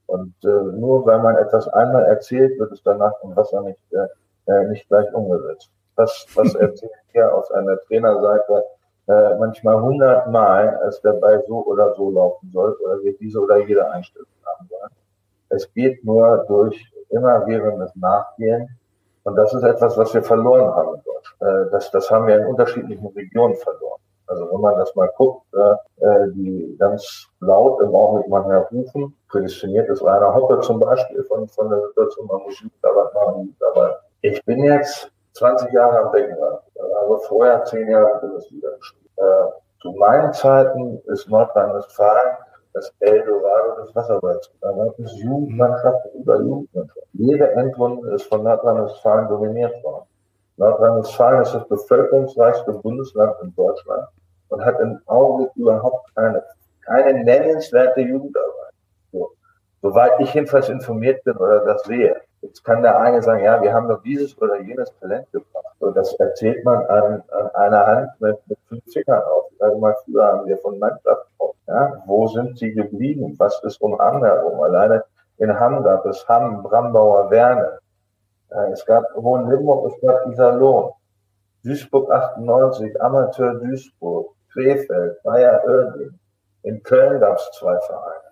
Und 0.07 0.35
äh, 0.45 0.49
nur 0.49 1.07
weil 1.07 1.21
man 1.21 1.37
etwas 1.37 1.69
einmal 1.69 2.05
erzählt, 2.05 2.59
wird 2.59 2.73
es 2.73 2.83
danach 2.83 3.15
im 3.23 3.35
Wasser 3.37 3.63
nicht, 3.63 3.79
äh, 3.93 4.53
äh 4.53 4.69
nicht 4.69 4.89
gleich 4.89 5.13
umgesetzt. 5.15 5.71
Das, 5.97 6.27
was 6.35 6.55
erzählt 6.67 6.93
hier 7.13 7.33
auf 7.35 7.51
einer 7.53 7.79
Trainerseite 7.81 8.65
äh, 9.09 9.35
manchmal 9.39 9.81
hundertmal, 9.81 10.77
als 10.85 11.01
der 11.01 11.15
Ball 11.15 11.43
so 11.47 11.65
oder 11.67 11.95
so 11.95 12.11
laufen 12.11 12.51
soll 12.53 12.73
oder 12.85 13.03
wir 13.03 13.17
diese 13.19 13.41
oder 13.41 13.59
jede 13.59 13.91
Einstellung 13.91 14.29
haben 14.45 14.69
sollen. 14.69 14.91
Es 15.49 15.73
geht 15.75 16.05
nur 16.05 16.45
durch 16.49 16.93
immerwährendes 17.09 17.95
Nachgehen. 17.97 18.69
Und 19.25 19.37
das 19.37 19.53
ist 19.53 19.63
etwas, 19.63 19.97
was 19.97 20.15
wir 20.15 20.23
verloren 20.23 20.75
haben 20.75 21.01
Deutschland. 21.05 21.69
Äh, 21.69 21.71
das, 21.71 21.91
das 21.91 22.11
haben 22.11 22.27
wir 22.27 22.39
in 22.39 22.47
unterschiedlichen 22.47 23.07
Regionen 23.09 23.57
verloren. 23.57 24.01
Also 24.31 24.49
wenn 24.53 24.61
man 24.61 24.77
das 24.77 24.95
mal 24.95 25.11
guckt, 25.17 25.45
äh, 25.55 26.29
die 26.35 26.77
ganz 26.79 27.27
laut 27.41 27.83
im 27.83 27.93
Augenblick 27.93 28.31
manchmal 28.31 28.59
rufen, 28.71 29.17
prädestiniert 29.29 29.89
ist 29.89 30.05
Rainer 30.05 30.33
Hoppe 30.33 30.61
zum 30.61 30.79
Beispiel 30.79 31.25
von, 31.25 31.49
von 31.49 31.69
der 31.69 31.81
Situation, 31.89 32.29
man 32.29 32.43
muss 32.43 32.61
Jugendarbeit 32.61 33.13
machen, 33.13 33.57
aber 33.73 33.99
ich 34.21 34.43
bin 34.45 34.63
jetzt 34.63 35.11
20 35.33 35.73
Jahre 35.73 36.05
am 36.05 36.13
Beckenrand, 36.13 36.61
aber 37.03 37.19
vorher 37.19 37.65
10 37.65 37.91
Jahre 37.91 38.21
Bundesliga 38.21 38.69
gespielt. 38.79 39.11
Äh, 39.17 39.23
zu 39.83 39.91
meinen 39.93 40.33
Zeiten 40.33 41.03
ist 41.07 41.29
Nordrhein-Westfalen 41.29 42.37
das 42.73 42.95
Eldorado 43.01 43.83
des 43.83 43.95
Wasserballs. 43.97 44.49
Da 44.61 44.71
gab 44.71 44.97
es 45.01 45.13
Jugendmannschaften 45.17 46.21
über 46.21 46.39
Jugendmannschaften. 46.39 47.09
Jede 47.15 47.51
Endrunde 47.51 48.15
ist 48.15 48.29
von 48.29 48.45
Nordrhein-Westfalen 48.45 49.27
dominiert 49.27 49.83
worden. 49.83 50.07
Nordrhein-Westfalen 50.57 51.43
ist 51.43 51.53
das 51.53 51.67
bevölkerungsreichste 51.67 52.75
Bundesland 52.75 53.35
in 53.43 53.53
Deutschland 53.57 54.07
und 54.51 54.65
hat 54.65 54.79
im 54.81 55.01
Augenblick 55.07 55.51
überhaupt 55.57 56.15
keine, 56.15 56.43
keine 56.83 57.25
nennenswerte 57.25 58.01
Jugendarbeit. 58.01 58.75
So. 59.13 59.31
Soweit 59.83 60.21
ich 60.21 60.35
jedenfalls 60.35 60.69
informiert 60.69 61.25
bin 61.25 61.37
oder 61.37 61.65
das 61.65 61.83
sehe. 61.85 62.17
Jetzt 62.43 62.65
kann 62.65 62.83
der 62.83 62.99
eine 62.99 63.23
sagen, 63.23 63.45
ja, 63.45 63.61
wir 63.61 63.73
haben 63.73 63.89
doch 63.89 64.03
dieses 64.03 64.41
oder 64.41 64.61
jenes 64.61 64.93
Talent 65.01 65.31
gebracht. 65.33 65.77
So, 65.79 65.91
das 65.91 66.15
erzählt 66.15 66.65
man 66.65 66.87
an, 66.87 67.23
an 67.31 67.55
einer 67.55 67.87
Hand 67.87 68.09
mit, 68.21 68.39
mit 68.47 68.59
fünf 68.69 68.83
Fingern 68.93 69.23
auf. 69.23 69.45
Also 69.59 69.79
mal 69.79 69.95
früher 70.05 70.27
haben 70.27 70.47
wir 70.47 70.57
von 70.59 70.79
Mannschaften 70.79 71.31
ja, 71.71 72.03
wo 72.05 72.27
sind 72.27 72.59
sie 72.59 72.73
geblieben? 72.73 73.37
Was 73.39 73.63
ist 73.63 73.81
um 73.81 73.97
herum? 73.97 74.61
Alleine 74.61 75.05
in 75.39 75.59
Hamm 75.59 75.85
gab 75.85 76.05
es 76.05 76.29
Hamm, 76.29 76.65
Brambauer, 76.65 77.31
Werne. 77.31 77.79
Es 78.73 78.85
gab 78.85 79.05
Hohenlimburg, 79.15 79.93
es 79.93 80.01
gab 80.01 80.27
Iserlohn. 80.27 80.91
Duisburg 81.63 82.11
98, 82.11 83.01
Amateur 83.01 83.55
Duisburg, 83.55 84.33
Krefeld, 84.53 85.23
Bayer 85.23 85.63
Oerding. 85.65 86.19
In 86.63 86.83
Köln 86.83 87.21
gab 87.21 87.37
es 87.37 87.51
zwei 87.59 87.79
Vereine. 87.81 88.31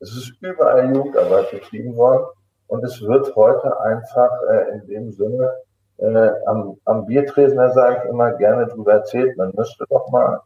Es 0.00 0.10
ist 0.10 0.32
überall 0.40 0.94
Jugendarbeit 0.94 1.50
betrieben 1.50 1.96
worden 1.96 2.26
und 2.66 2.84
es 2.84 3.00
wird 3.02 3.34
heute 3.36 3.80
einfach 3.80 4.30
äh, 4.50 4.72
in 4.72 4.86
dem 4.86 5.12
Sinne 5.12 5.52
äh, 5.98 6.30
am, 6.46 6.78
am 6.84 7.06
Biertresen, 7.06 7.58
da 7.58 7.70
sage 7.70 8.02
ich 8.02 8.10
immer 8.10 8.32
gerne 8.32 8.66
drüber 8.66 8.94
erzählt, 8.94 9.36
man 9.36 9.52
müsste 9.54 9.84
doch 9.90 10.08
mal. 10.10 10.40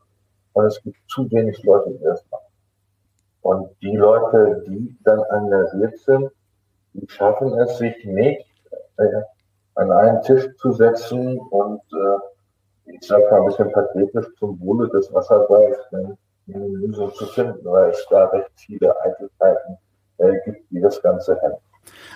Und 0.53 0.65
es 0.67 0.83
gibt 0.83 0.99
zu 1.09 1.31
wenig 1.31 1.63
Leute, 1.65 1.91
die 1.91 2.05
das 2.05 2.25
machen. 2.31 2.45
Und 3.43 3.71
die 3.83 3.97
Leute, 3.97 4.65
die 4.67 4.97
dann 5.05 5.23
engagiert 5.31 5.99
sind, 5.99 6.31
die 6.95 7.09
schaffen 7.09 7.59
es 7.61 7.79
sich 7.79 8.05
nicht, 8.05 8.47
äh, 8.97 9.23
an 9.75 9.91
einen 9.93 10.23
Tisch 10.23 10.49
zu 10.57 10.73
setzen 10.73 11.39
und 11.39 11.81
äh, 11.93 12.19
ich 12.87 13.07
sage 13.07 13.25
mal 13.31 13.41
ein 13.41 13.47
bisschen 13.47 13.73
pathetisch, 13.73 14.27
zum 14.39 14.61
Wohle 14.61 14.89
des 14.89 15.13
Wasserballs 15.13 15.79
eine 15.93 16.17
Lösung 16.47 17.13
zu 17.15 17.27
finden, 17.27 17.65
weil 17.65 17.91
es 17.91 18.07
da 18.11 18.27
recht 18.27 18.51
viele 18.57 18.95
Eitelkeiten 19.03 19.79
äh, 20.19 20.33
gibt, 20.45 20.71
die 20.71 20.81
das 20.81 21.01
Ganze 21.03 21.41
hemmen. 21.41 21.59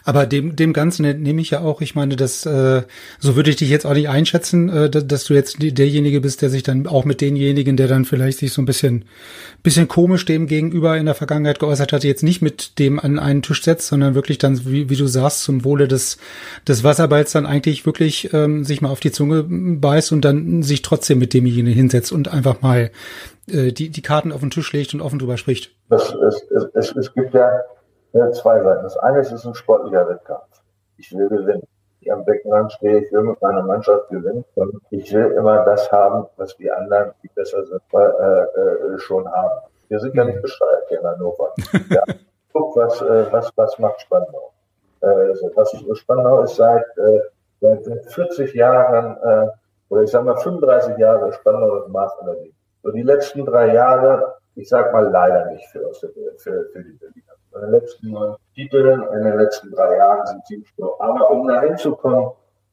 Aber 0.05 0.27
dem, 0.27 0.57
dem 0.57 0.73
Ganzen 0.73 1.23
nehme 1.23 1.41
ich 1.41 1.51
ja 1.51 1.61
auch, 1.61 1.81
ich 1.81 1.95
meine, 1.95 2.17
das, 2.17 2.47
äh, 2.47 2.83
so 3.19 3.37
würde 3.37 3.51
ich 3.51 3.57
dich 3.57 3.69
jetzt 3.69 3.85
auch 3.85 3.95
nicht 3.95 4.09
einschätzen, 4.09 4.69
äh, 4.69 4.89
dass 4.91 5.25
du 5.25 5.35
jetzt 5.35 5.57
derjenige 5.61 6.21
bist, 6.21 6.43
der 6.43 6.51
sich 6.51 6.63
dann 6.63 6.87
auch 6.87 7.05
mit 7.05 7.21
denjenigen, 7.21 7.77
der 7.77 7.89
dann 7.89 8.05
vielleicht 8.05 8.39
sich 8.39 8.53
so 8.53 8.63
ein 8.63 8.67
bisschen, 8.67 9.05
bisschen 9.63 9.89
komisch 9.89 10.25
dem 10.25 10.47
gegenüber 10.47 10.97
in 10.97 11.07
der 11.07 11.15
Vergangenheit 11.15 11.59
geäußert 11.59 11.93
hat, 11.93 12.05
jetzt 12.05 12.23
nicht 12.23 12.43
mit 12.43 12.79
dem 12.79 12.99
an 12.99 13.19
einen 13.19 13.43
Tisch 13.43 13.63
setzt, 13.63 13.89
sondern 13.89 14.15
wirklich 14.15 14.39
dann, 14.39 14.65
wie, 14.65 14.89
wie 14.89 14.97
du 14.97 15.07
sagst, 15.07 15.43
zum 15.43 15.65
Wohle 15.65 15.89
des, 15.89 16.19
des 16.67 16.85
Wasserballs 16.85 17.33
dann 17.33 17.47
eigentlich 17.47 17.85
wirklich 17.87 18.33
ähm, 18.33 18.65
sich 18.65 18.81
mal 18.81 18.91
auf 18.91 19.01
die 19.01 19.13
Zunge 19.13 19.45
beißt 19.49 20.13
und 20.13 20.25
dann 20.25 20.63
sich 20.63 20.83
trotzdem 20.83 21.19
mit 21.19 21.35
demjenigen 21.35 21.73
hinsetzt 21.73 22.13
und 22.13 22.29
einfach 22.29 22.63
mal 22.63 22.91
äh, 23.51 23.73
die, 23.73 23.91
die 23.91 24.03
Karten 24.03 24.33
auf 24.33 24.41
den 24.41 24.51
Tisch 24.51 24.73
legt 24.73 24.95
und 24.95 25.01
offen 25.01 25.19
drüber 25.19 25.37
spricht. 25.37 25.71
Das, 25.89 26.15
es, 26.15 26.67
es, 26.75 26.97
es 26.97 27.15
gibt 27.15 27.35
ja 27.35 27.51
ja, 28.13 28.31
zwei 28.33 28.63
Seiten. 28.63 28.83
Das 28.83 28.97
eine 28.99 29.21
ist, 29.21 29.29
es 29.29 29.41
ist 29.41 29.47
ein 29.47 29.55
sportlicher 29.55 30.09
Wettkampf. 30.09 30.63
Ich 30.97 31.13
will 31.17 31.29
gewinnen. 31.29 31.67
Ich 32.01 32.13
am 32.13 32.25
Beckenrand 32.25 32.73
stehe, 32.73 32.99
ich 32.99 33.13
will 33.13 33.23
mit 33.23 33.43
meiner 33.43 33.63
Mannschaft 33.63 34.09
gewinnen 34.09 34.45
und 34.55 34.81
ich 34.91 35.13
will 35.13 35.33
immer 35.33 35.65
das 35.65 35.91
haben, 35.91 36.27
was 36.37 36.57
die 36.57 36.71
anderen, 36.71 37.13
die 37.23 37.29
besser 37.29 37.65
sind, 37.65 37.83
äh, 37.93 37.99
äh, 37.99 38.99
schon 38.99 39.29
haben. 39.31 39.61
Wir 39.89 39.99
sind 39.99 40.15
ja 40.15 40.25
nicht 40.25 40.41
bescheuert 40.41 40.85
hier 40.89 41.01
in 41.01 41.07
Hannover. 41.07 41.53
Ja. 41.91 42.03
Guck, 42.53 42.77
was, 42.77 43.03
äh, 43.03 43.27
was, 43.33 43.53
was 43.57 43.79
macht 43.79 44.01
Spandau? 44.01 44.53
Äh, 45.01 45.35
was 45.55 45.99
Spandau 45.99 46.43
ist 46.43 46.57
seit, 46.57 46.85
äh, 46.99 47.21
seit 47.61 47.85
40 48.07 48.55
Jahren, 48.55 49.17
äh, 49.23 49.49
oder 49.89 50.03
ich 50.03 50.11
sag 50.11 50.25
mal 50.25 50.37
35 50.37 50.99
Jahre 50.99 51.33
Spandau 51.33 51.85
und 51.85 51.93
Maß 51.93 52.13
So 52.83 52.91
die 52.91 53.03
letzten 53.03 53.45
drei 53.45 53.75
Jahre, 53.75 54.35
ich 54.55 54.69
sag 54.69 54.93
mal 54.93 55.09
leider 55.09 55.51
nicht 55.51 55.67
für, 55.69 55.93
für, 55.95 56.09
für 56.39 56.85
die 56.85 56.93
Berliner. 56.93 57.38
Bei 57.59 57.67
den 57.67 57.73
letzten 57.73 58.11
neun 58.13 58.37
Titeln 58.55 59.03
in 59.15 59.25
den 59.25 59.37
letzten 59.37 59.73
drei 59.73 59.97
Jahren 59.97 60.27
sind 60.27 60.47
sie 60.47 60.65
Aber 61.01 61.31
um 61.31 61.49
da 61.49 61.61
hinzukommen, 61.61 62.31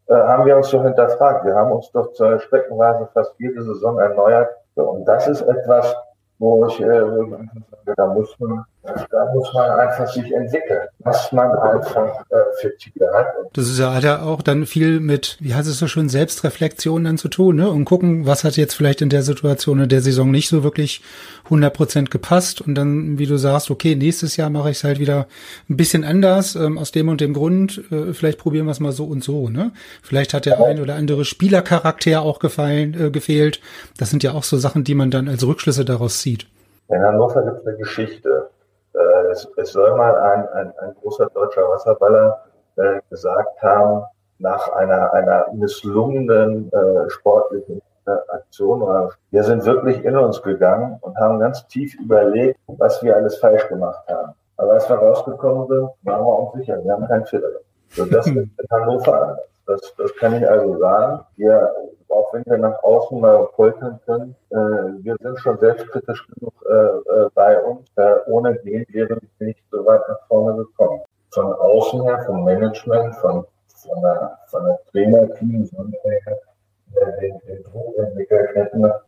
äh, 0.08 0.14
haben 0.14 0.46
wir 0.46 0.58
uns 0.58 0.70
doch 0.70 0.84
hinterfragt. 0.84 1.44
Wir 1.44 1.56
haben 1.56 1.72
uns 1.72 1.90
doch 1.92 2.14
zur 2.14 2.40
streckenweise 2.40 3.10
fast 3.14 3.34
jede 3.40 3.64
Saison 3.64 3.98
erneuert. 3.98 4.50
Und 4.76 5.06
das 5.06 5.28
ist 5.28 5.42
etwas, 5.42 5.96
wo 6.38 6.68
ich, 6.68 6.80
äh, 6.82 7.02
da 7.96 8.06
muss 8.08 8.38
man, 8.40 8.64
da 8.86 9.34
muss 9.34 9.54
man 9.54 9.70
einfach 9.72 10.08
sich 10.08 10.32
entwickeln, 10.32 10.82
was 11.00 11.32
man 11.32 11.50
einfach 11.52 12.22
äh, 12.30 12.36
für 12.60 12.76
Ziele 12.78 13.12
hat. 13.14 13.28
Das 13.54 13.68
ist 13.68 13.80
ja, 13.80 13.94
hat 13.94 14.04
ja 14.04 14.22
auch 14.22 14.42
dann 14.42 14.66
viel 14.66 15.00
mit, 15.00 15.38
wie 15.40 15.54
heißt 15.54 15.68
es 15.68 15.80
so 15.80 15.88
schön, 15.88 16.10
Selbstreflexion 16.10 17.04
dann 17.04 17.18
zu 17.18 17.28
tun, 17.28 17.56
ne? 17.56 17.70
Und 17.70 17.86
gucken, 17.86 18.26
was 18.26 18.44
hat 18.44 18.58
jetzt 18.58 18.74
vielleicht 18.74 19.02
in 19.02 19.10
der 19.10 19.24
Situation 19.24 19.80
in 19.80 19.90
der 19.90 20.02
Saison 20.02 20.32
nicht 20.32 20.50
so 20.50 20.64
wirklich 20.64 21.02
100 21.46 21.74
Prozent 21.74 22.12
gepasst 22.12 22.62
und 22.62 22.76
dann, 22.76 23.18
wie 23.18 23.26
du 23.26 23.38
sagst, 23.38 23.72
okay, 23.72 23.96
nächstes 23.96 24.38
Jahr 24.38 24.50
mache 24.50 24.72
ich 24.72 24.78
es 24.78 24.84
halt 24.84 25.00
wieder 25.00 25.28
ein 25.70 25.78
bisschen 25.78 26.04
anders, 26.04 26.56
ähm, 26.56 26.78
aus 26.78 26.92
dem 26.92 27.10
und 27.10 27.22
dem 27.22 27.34
Grund, 27.34 27.84
äh, 27.92 28.14
vielleicht 28.14 28.40
probieren 28.40 28.66
wir 28.66 28.72
es 28.72 28.80
mal 28.80 28.92
so 28.92 29.06
und 29.06 29.24
so, 29.24 29.50
ne? 29.50 29.72
Vielleicht 30.02 30.34
hat 30.34 30.46
der 30.46 30.60
ja. 30.60 30.66
ein 30.66 30.80
oder 30.82 30.96
andere 30.96 31.26
Spielercharakter 31.26 32.22
auch 32.22 32.40
gefallen, 32.40 32.96
äh, 33.00 33.10
gefehlt. 33.10 33.60
Das 33.98 34.10
sind 34.10 34.24
ja 34.24 34.34
auch 34.34 34.44
so 34.44 34.58
Sachen, 34.58 34.84
die 34.84 34.96
man 34.96 35.12
dann 35.12 35.28
als 35.28 35.46
Rückschlüsse 35.46 35.86
daraus 35.86 36.20
zieht. 36.20 36.48
In 36.90 37.02
Hannover 37.02 37.44
gibt 37.44 37.62
es 37.62 37.68
eine 37.68 37.78
Geschichte. 37.78 38.50
Äh, 39.36 39.38
es, 39.38 39.48
es, 39.58 39.72
soll 39.72 39.96
mal 39.96 40.16
ein, 40.18 40.48
ein, 40.50 40.74
ein 40.80 40.96
großer 41.02 41.30
deutscher 41.34 41.70
Wasserballer 41.70 42.44
äh, 42.78 43.00
gesagt 43.10 43.62
haben, 43.62 44.04
nach 44.40 44.68
einer, 44.74 45.14
einer 45.14 45.48
misslungenen 45.54 46.72
äh, 46.72 47.10
sportlichen 47.10 47.82
Aktion. 48.06 49.10
Wir 49.32 49.44
sind 49.44 49.66
wirklich 49.66 50.04
in 50.04 50.16
uns 50.16 50.42
gegangen 50.44 50.98
und 51.02 51.18
haben 51.18 51.40
ganz 51.40 51.66
tief 51.68 51.96
überlegt, 51.96 52.60
was 52.68 53.02
wir 53.02 53.16
alles 53.16 53.38
falsch 53.38 53.68
gemacht 53.68 54.04
haben. 54.08 54.34
Aber 54.58 54.74
als 54.74 54.88
wir 54.88 54.98
rausgekommen 54.98 55.68
sind, 55.68 55.90
waren 56.04 56.24
wir 56.24 56.40
uns 56.40 56.54
sicher, 56.54 56.84
wir 56.84 56.94
haben 56.94 57.08
keinen 57.08 57.26
Fehler. 57.26 57.48
So, 57.90 58.06
das 58.06 58.28
ist 58.28 58.36
in 58.36 58.52
Hannover 58.70 59.22
anders. 59.22 59.55
Das, 59.66 59.94
das 59.98 60.16
kann 60.16 60.36
ich 60.36 60.48
also 60.48 60.78
sagen. 60.80 61.26
Wir, 61.38 61.74
auch 62.10 62.34
wenn 62.34 62.46
wir 62.46 62.58
nach 62.58 62.84
außen 62.84 63.20
mal 63.20 63.48
poltern 63.56 64.00
können, 64.06 64.36
äh, 64.52 64.56
wir 65.04 65.16
sind 65.22 65.40
schon 65.40 65.58
selbstkritisch 65.60 66.28
genug 66.28 66.54
äh, 66.70 66.74
äh, 66.74 67.30
bei 67.34 67.60
uns. 67.64 67.88
Äh, 67.96 68.16
ohne 68.28 68.56
den 68.60 68.86
wären 68.90 69.20
wir 69.38 69.48
nicht 69.48 69.64
so 69.72 69.86
weit 69.86 70.02
nach 70.08 70.20
vorne 70.28 70.58
gekommen. 70.58 71.02
Von 71.32 71.52
außen 71.54 72.04
her, 72.04 72.24
vom 72.26 72.44
Management, 72.44 73.16
von, 73.16 73.46
von 73.68 74.02
der, 74.02 74.38
von 74.48 74.66
der 74.66 74.80
Trainerteam, 74.92 75.68
von 75.68 75.92
der 75.92 76.46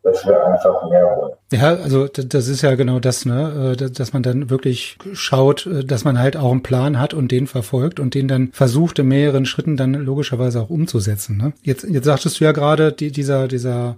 dass 0.02 0.26
wir 0.26 0.46
einfach 0.46 0.90
mehr 0.90 1.04
wollen. 1.04 1.32
Ja, 1.52 1.74
also 1.76 2.08
das 2.08 2.48
ist 2.48 2.62
ja 2.62 2.74
genau 2.74 2.98
das, 2.98 3.24
ne, 3.24 3.76
äh, 3.78 3.90
dass 3.90 4.12
man 4.12 4.22
dann 4.22 4.50
wirklich 4.50 4.98
schaut, 5.12 5.66
äh, 5.66 5.84
dass 5.84 6.04
man 6.04 6.18
halt 6.18 6.36
auch 6.36 6.50
einen 6.50 6.62
Plan 6.62 6.98
hat 6.98 7.14
und 7.14 7.32
den 7.32 7.46
verfolgt 7.46 8.00
und 8.00 8.14
den 8.14 8.28
dann 8.28 8.50
versucht 8.52 8.98
in 8.98 9.08
mehreren 9.08 9.46
Schritten 9.46 9.76
dann 9.76 9.94
logischerweise 9.94 10.60
auch 10.60 10.70
umzusetzen. 10.70 11.36
Ne? 11.36 11.52
Jetzt, 11.62 11.84
jetzt 11.84 12.04
sagtest 12.04 12.40
du 12.40 12.44
ja 12.44 12.52
gerade, 12.52 12.92
die, 12.92 13.10
dieser, 13.10 13.48
dieser 13.48 13.96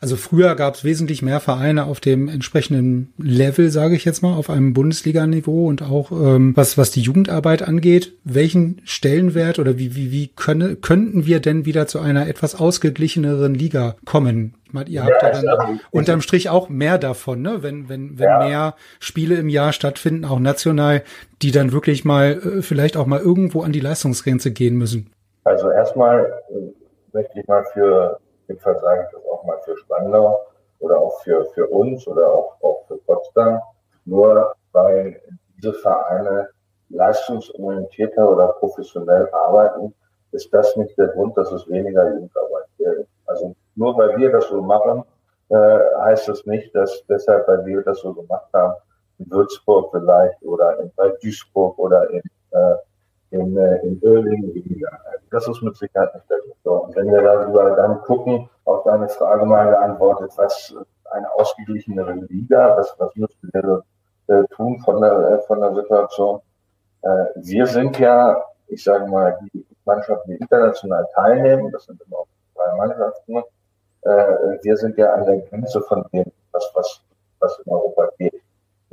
also 0.00 0.16
früher 0.16 0.54
gab 0.54 0.74
es 0.74 0.84
wesentlich 0.84 1.22
mehr 1.22 1.40
Vereine 1.40 1.84
auf 1.84 2.00
dem 2.00 2.28
entsprechenden 2.28 3.12
Level, 3.18 3.70
sage 3.70 3.96
ich 3.96 4.04
jetzt 4.04 4.22
mal, 4.22 4.34
auf 4.34 4.50
einem 4.50 4.74
Bundesliga-Niveau 4.74 5.66
und 5.66 5.82
auch 5.82 6.10
ähm, 6.12 6.52
was 6.56 6.76
was 6.78 6.90
die 6.90 7.00
Jugendarbeit 7.02 7.62
angeht. 7.62 8.12
Welchen 8.24 8.80
Stellenwert 8.84 9.58
oder 9.58 9.78
wie 9.78 9.96
wie 9.96 10.12
wie 10.12 10.28
könne, 10.28 10.76
könnten 10.76 11.26
wir 11.26 11.40
denn 11.40 11.64
wieder 11.64 11.86
zu 11.86 12.00
einer 12.00 12.28
etwas 12.28 12.54
ausgeglicheneren 12.54 13.54
Liga 13.54 13.96
kommen? 14.04 14.54
Mal, 14.72 14.88
ihr 14.88 15.04
habt 15.04 15.22
ja, 15.22 15.40
ja 15.40 15.56
dann 15.56 15.80
unterm 15.92 16.20
Strich 16.20 16.50
auch 16.50 16.68
mehr 16.68 16.98
davon, 16.98 17.42
ne? 17.42 17.62
Wenn 17.62 17.88
wenn 17.88 18.18
wenn 18.18 18.26
ja. 18.26 18.38
mehr 18.38 18.74
Spiele 18.98 19.36
im 19.36 19.48
Jahr 19.48 19.72
stattfinden, 19.72 20.24
auch 20.24 20.40
national, 20.40 21.02
die 21.42 21.52
dann 21.52 21.70
wirklich 21.70 22.04
mal 22.04 22.32
äh, 22.32 22.62
vielleicht 22.62 22.96
auch 22.96 23.06
mal 23.06 23.20
irgendwo 23.20 23.62
an 23.62 23.72
die 23.72 23.80
Leistungsgrenze 23.80 24.50
gehen 24.50 24.76
müssen. 24.76 25.10
Also 25.44 25.70
erstmal 25.70 26.24
äh, 26.50 26.72
möchte 27.12 27.38
ich 27.38 27.46
mal 27.46 27.64
für 27.72 28.18
jedenfalls 28.48 28.80
sage 28.80 29.06
ich 29.06 29.16
das 29.16 29.30
auch 29.30 29.44
mal 29.44 29.58
für 29.64 29.76
Spandau 29.76 30.40
oder 30.80 30.98
auch 30.98 31.20
für, 31.22 31.44
für 31.46 31.66
uns 31.68 32.06
oder 32.06 32.32
auch, 32.32 32.56
auch 32.62 32.84
für 32.86 32.96
Potsdam. 32.98 33.60
Nur 34.04 34.54
weil 34.72 35.20
diese 35.56 35.72
Vereine 35.74 36.48
leistungsorientierter 36.90 38.28
oder 38.28 38.48
professionell 38.48 39.28
arbeiten, 39.32 39.94
ist 40.32 40.52
das 40.52 40.76
nicht 40.76 40.96
der 40.98 41.08
Grund, 41.08 41.36
dass 41.36 41.50
es 41.52 41.68
weniger 41.68 42.08
Jugendarbeit 42.12 42.66
gibt. 42.76 43.08
Also 43.26 43.54
nur 43.76 43.96
weil 43.96 44.16
wir 44.18 44.30
das 44.32 44.48
so 44.48 44.60
machen, 44.60 45.04
äh, 45.48 45.78
heißt 46.00 46.28
das 46.28 46.44
nicht, 46.46 46.74
dass 46.74 47.04
deshalb, 47.08 47.46
weil 47.48 47.64
wir 47.64 47.82
das 47.82 48.00
so 48.00 48.12
gemacht 48.12 48.48
haben, 48.52 48.74
in 49.18 49.30
Würzburg 49.30 49.90
vielleicht 49.92 50.42
oder 50.42 50.78
in, 50.80 50.90
bei 50.96 51.12
Duisburg 51.22 51.78
oder 51.78 52.10
in, 52.10 52.22
äh, 52.50 52.74
in, 53.34 53.56
äh, 53.56 53.76
in 53.82 54.00
Oerling 54.02 54.54
weniger. 54.54 54.90
Das 55.30 55.48
ist 55.48 55.62
mit 55.62 55.76
Sicherheit 55.76 56.14
nicht 56.14 56.30
der 56.30 56.38
Grund. 56.38 56.84
Und 56.86 56.96
wenn 56.96 57.12
wir 57.12 57.22
darüber 57.22 57.70
dann 57.76 58.00
gucken, 58.02 58.48
auf 58.64 58.84
deine 58.84 59.08
Frage 59.08 59.44
mal 59.44 59.70
geantwortet, 59.70 60.32
was 60.36 60.74
eine 61.10 61.32
ausgeglichenere 61.34 62.14
Liga, 62.28 62.76
was, 62.76 62.94
was 62.98 63.14
müssten 63.16 63.50
wir 63.52 63.82
äh, 64.28 64.44
tun 64.54 64.78
von 64.80 65.00
der, 65.00 65.12
äh, 65.12 65.42
von 65.42 65.60
der 65.60 65.74
Situation? 65.74 66.40
Äh, 67.02 67.26
wir 67.36 67.66
sind 67.66 67.98
ja, 67.98 68.42
ich 68.68 68.82
sage 68.82 69.06
mal, 69.06 69.38
die 69.52 69.66
Mannschaften, 69.84 70.30
die 70.30 70.36
international 70.36 71.06
teilnehmen, 71.14 71.70
das 71.72 71.84
sind 71.84 72.00
immer 72.06 72.18
auch 72.18 72.28
drei 72.54 72.74
Mannschaften, 72.76 73.42
äh, 74.02 74.58
wir 74.62 74.76
sind 74.76 74.96
ja 74.96 75.12
an 75.12 75.26
der 75.26 75.38
Grenze 75.40 75.80
von 75.82 76.04
dem, 76.12 76.24
was, 76.52 76.70
was, 76.74 77.00
was 77.40 77.58
in 77.64 77.72
Europa 77.72 78.08
geht. 78.18 78.43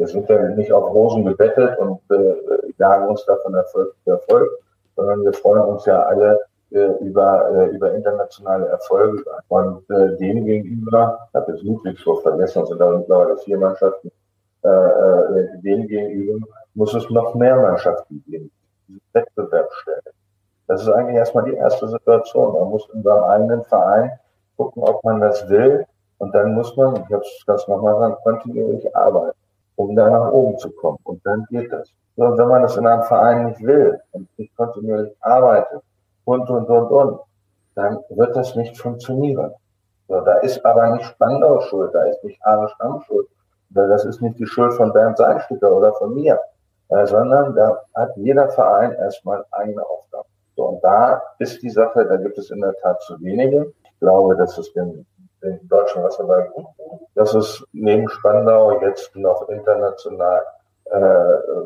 Wir 0.02 0.08
sind 0.08 0.28
ja 0.30 0.42
nicht 0.56 0.74
auf 0.74 0.92
Rosen 0.92 1.26
gebettet 1.26 1.78
und 1.78 2.00
äh, 2.10 2.34
jagen 2.80 3.08
uns 3.08 3.24
da 3.26 3.36
von 3.44 3.54
Erfolg 3.54 3.94
zu 4.04 4.10
Erfolg, 4.10 4.50
sondern 4.96 5.24
wir 5.24 5.32
freuen 5.32 5.62
uns 5.62 5.86
ja 5.86 6.02
alle 6.02 6.40
äh, 6.72 6.88
über, 7.02 7.52
äh, 7.52 7.66
über 7.68 7.94
internationale 7.94 8.66
Erfolge. 8.66 9.24
Und 9.50 9.88
äh, 9.92 10.18
dem 10.18 10.44
gegenüber, 10.44 11.20
ich 11.30 11.36
habe 11.36 11.52
jetzt 11.52 11.62
Ludwigsburg 11.62 12.24
vergessen, 12.24 12.66
sind 12.66 12.82
da 12.82 12.98
mittlerweile 12.98 13.38
vier 13.38 13.60
Mannschaften, 13.60 14.12
äh, 14.64 14.70
äh, 14.70 15.62
dem 15.62 15.88
gegenüber 15.88 16.48
muss 16.74 16.96
es 16.96 17.08
noch 17.12 17.36
mehr 17.36 17.58
Mannschaften 17.58 18.24
geben, 18.26 18.50
die 18.88 19.00
Wettbewerb 19.14 19.72
stellen. 19.72 20.02
Das 20.66 20.82
ist 20.82 20.90
eigentlich 20.90 21.18
erstmal 21.18 21.44
die 21.44 21.58
erste 21.58 21.88
Situation. 21.88 22.54
Man 22.54 22.70
muss 22.72 22.90
in 22.92 23.04
seinem 23.04 23.24
eigenen 23.26 23.64
Verein 23.66 24.14
gucken, 24.58 24.82
ob 24.82 25.04
man 25.04 25.22
das 25.22 25.48
will. 25.48 25.86
Und 26.18 26.34
dann 26.34 26.56
muss 26.56 26.76
man, 26.76 26.96
ich 26.96 27.14
habe 27.14 27.22
es 27.22 27.46
ganz 27.46 27.68
nochmal 27.68 28.00
sagen, 28.00 28.16
kontinuierlich 28.24 28.96
arbeiten, 28.96 29.38
um 29.84 29.96
da 29.96 30.10
nach 30.10 30.32
oben 30.32 30.58
zu 30.58 30.72
kommen. 30.72 31.00
Und 31.04 31.26
dann 31.26 31.46
geht 31.50 31.72
das. 31.72 31.90
So, 32.18 32.38
wenn 32.38 32.48
man 32.48 32.62
das 32.62 32.78
in 32.78 32.86
einem 32.86 33.04
Verein 33.04 33.46
nicht 33.48 33.62
will 33.62 34.00
und 34.12 34.28
nicht 34.38 34.56
kontinuierlich 34.56 35.16
arbeitet, 35.22 35.82
und, 36.26 36.50
und, 36.50 36.70
und, 36.70 36.92
und, 36.92 37.20
dann 37.76 38.00
wird 38.10 38.36
das 38.36 38.56
nicht 38.56 38.78
funktionieren. 38.78 39.52
So, 40.08 40.22
da 40.22 40.34
ist 40.40 40.64
aber 40.66 40.92
nicht 40.92 41.06
Spandau 41.06 41.62
schuld, 41.62 41.94
da 41.94 42.04
ist 42.04 42.24
nicht 42.24 42.40
Arne 42.46 42.70
Stamm 42.70 43.02
schuld, 43.08 43.28
das 43.70 44.06
ist 44.06 44.22
nicht 44.22 44.38
die 44.40 44.46
Schuld 44.46 44.74
von 44.74 44.92
Bernd 44.92 45.18
Seinstücker 45.18 45.72
oder 45.76 45.94
von 45.94 46.14
mir, 46.14 46.40
äh, 46.90 47.06
sondern 47.06 47.56
da 47.56 47.78
hat 47.96 48.16
jeder 48.18 48.50
Verein 48.50 48.92
erstmal 48.94 49.46
eigene 49.52 49.82
Aufgaben. 49.84 50.28
So, 50.56 50.66
und 50.66 50.84
da 50.84 51.22
ist 51.40 51.62
die 51.62 51.70
Sache, 51.70 52.06
da 52.06 52.18
gibt 52.18 52.38
es 52.38 52.52
in 52.52 52.60
der 52.60 52.76
Tat 52.82 53.02
zu 53.04 53.20
wenige. 53.22 53.72
Ich 53.84 54.00
glaube, 54.00 54.36
dass 54.36 54.58
es 54.58 54.72
den, 54.74 55.06
den 55.42 55.68
deutschen 55.68 56.04
Wasserball 56.04 56.50
gut 56.54 56.68
tut, 56.78 57.00
dass 57.16 57.34
es 57.34 57.64
neben 57.74 58.08
Spandau 58.10 58.82
jetzt 58.82 59.16
noch 59.16 59.48
international 59.50 60.42
äh, 60.86 60.98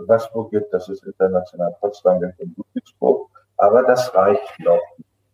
Wasburg 0.07 0.51
gibt, 0.51 0.73
dass 0.73 0.87
es 0.89 1.03
international 1.03 1.75
Potsdam 1.79 2.19
gibt 2.19 2.39
in 2.39 2.53
Ludwigsburg. 2.55 3.29
Aber 3.57 3.83
das 3.83 4.13
reicht 4.13 4.59
noch. 4.59 4.81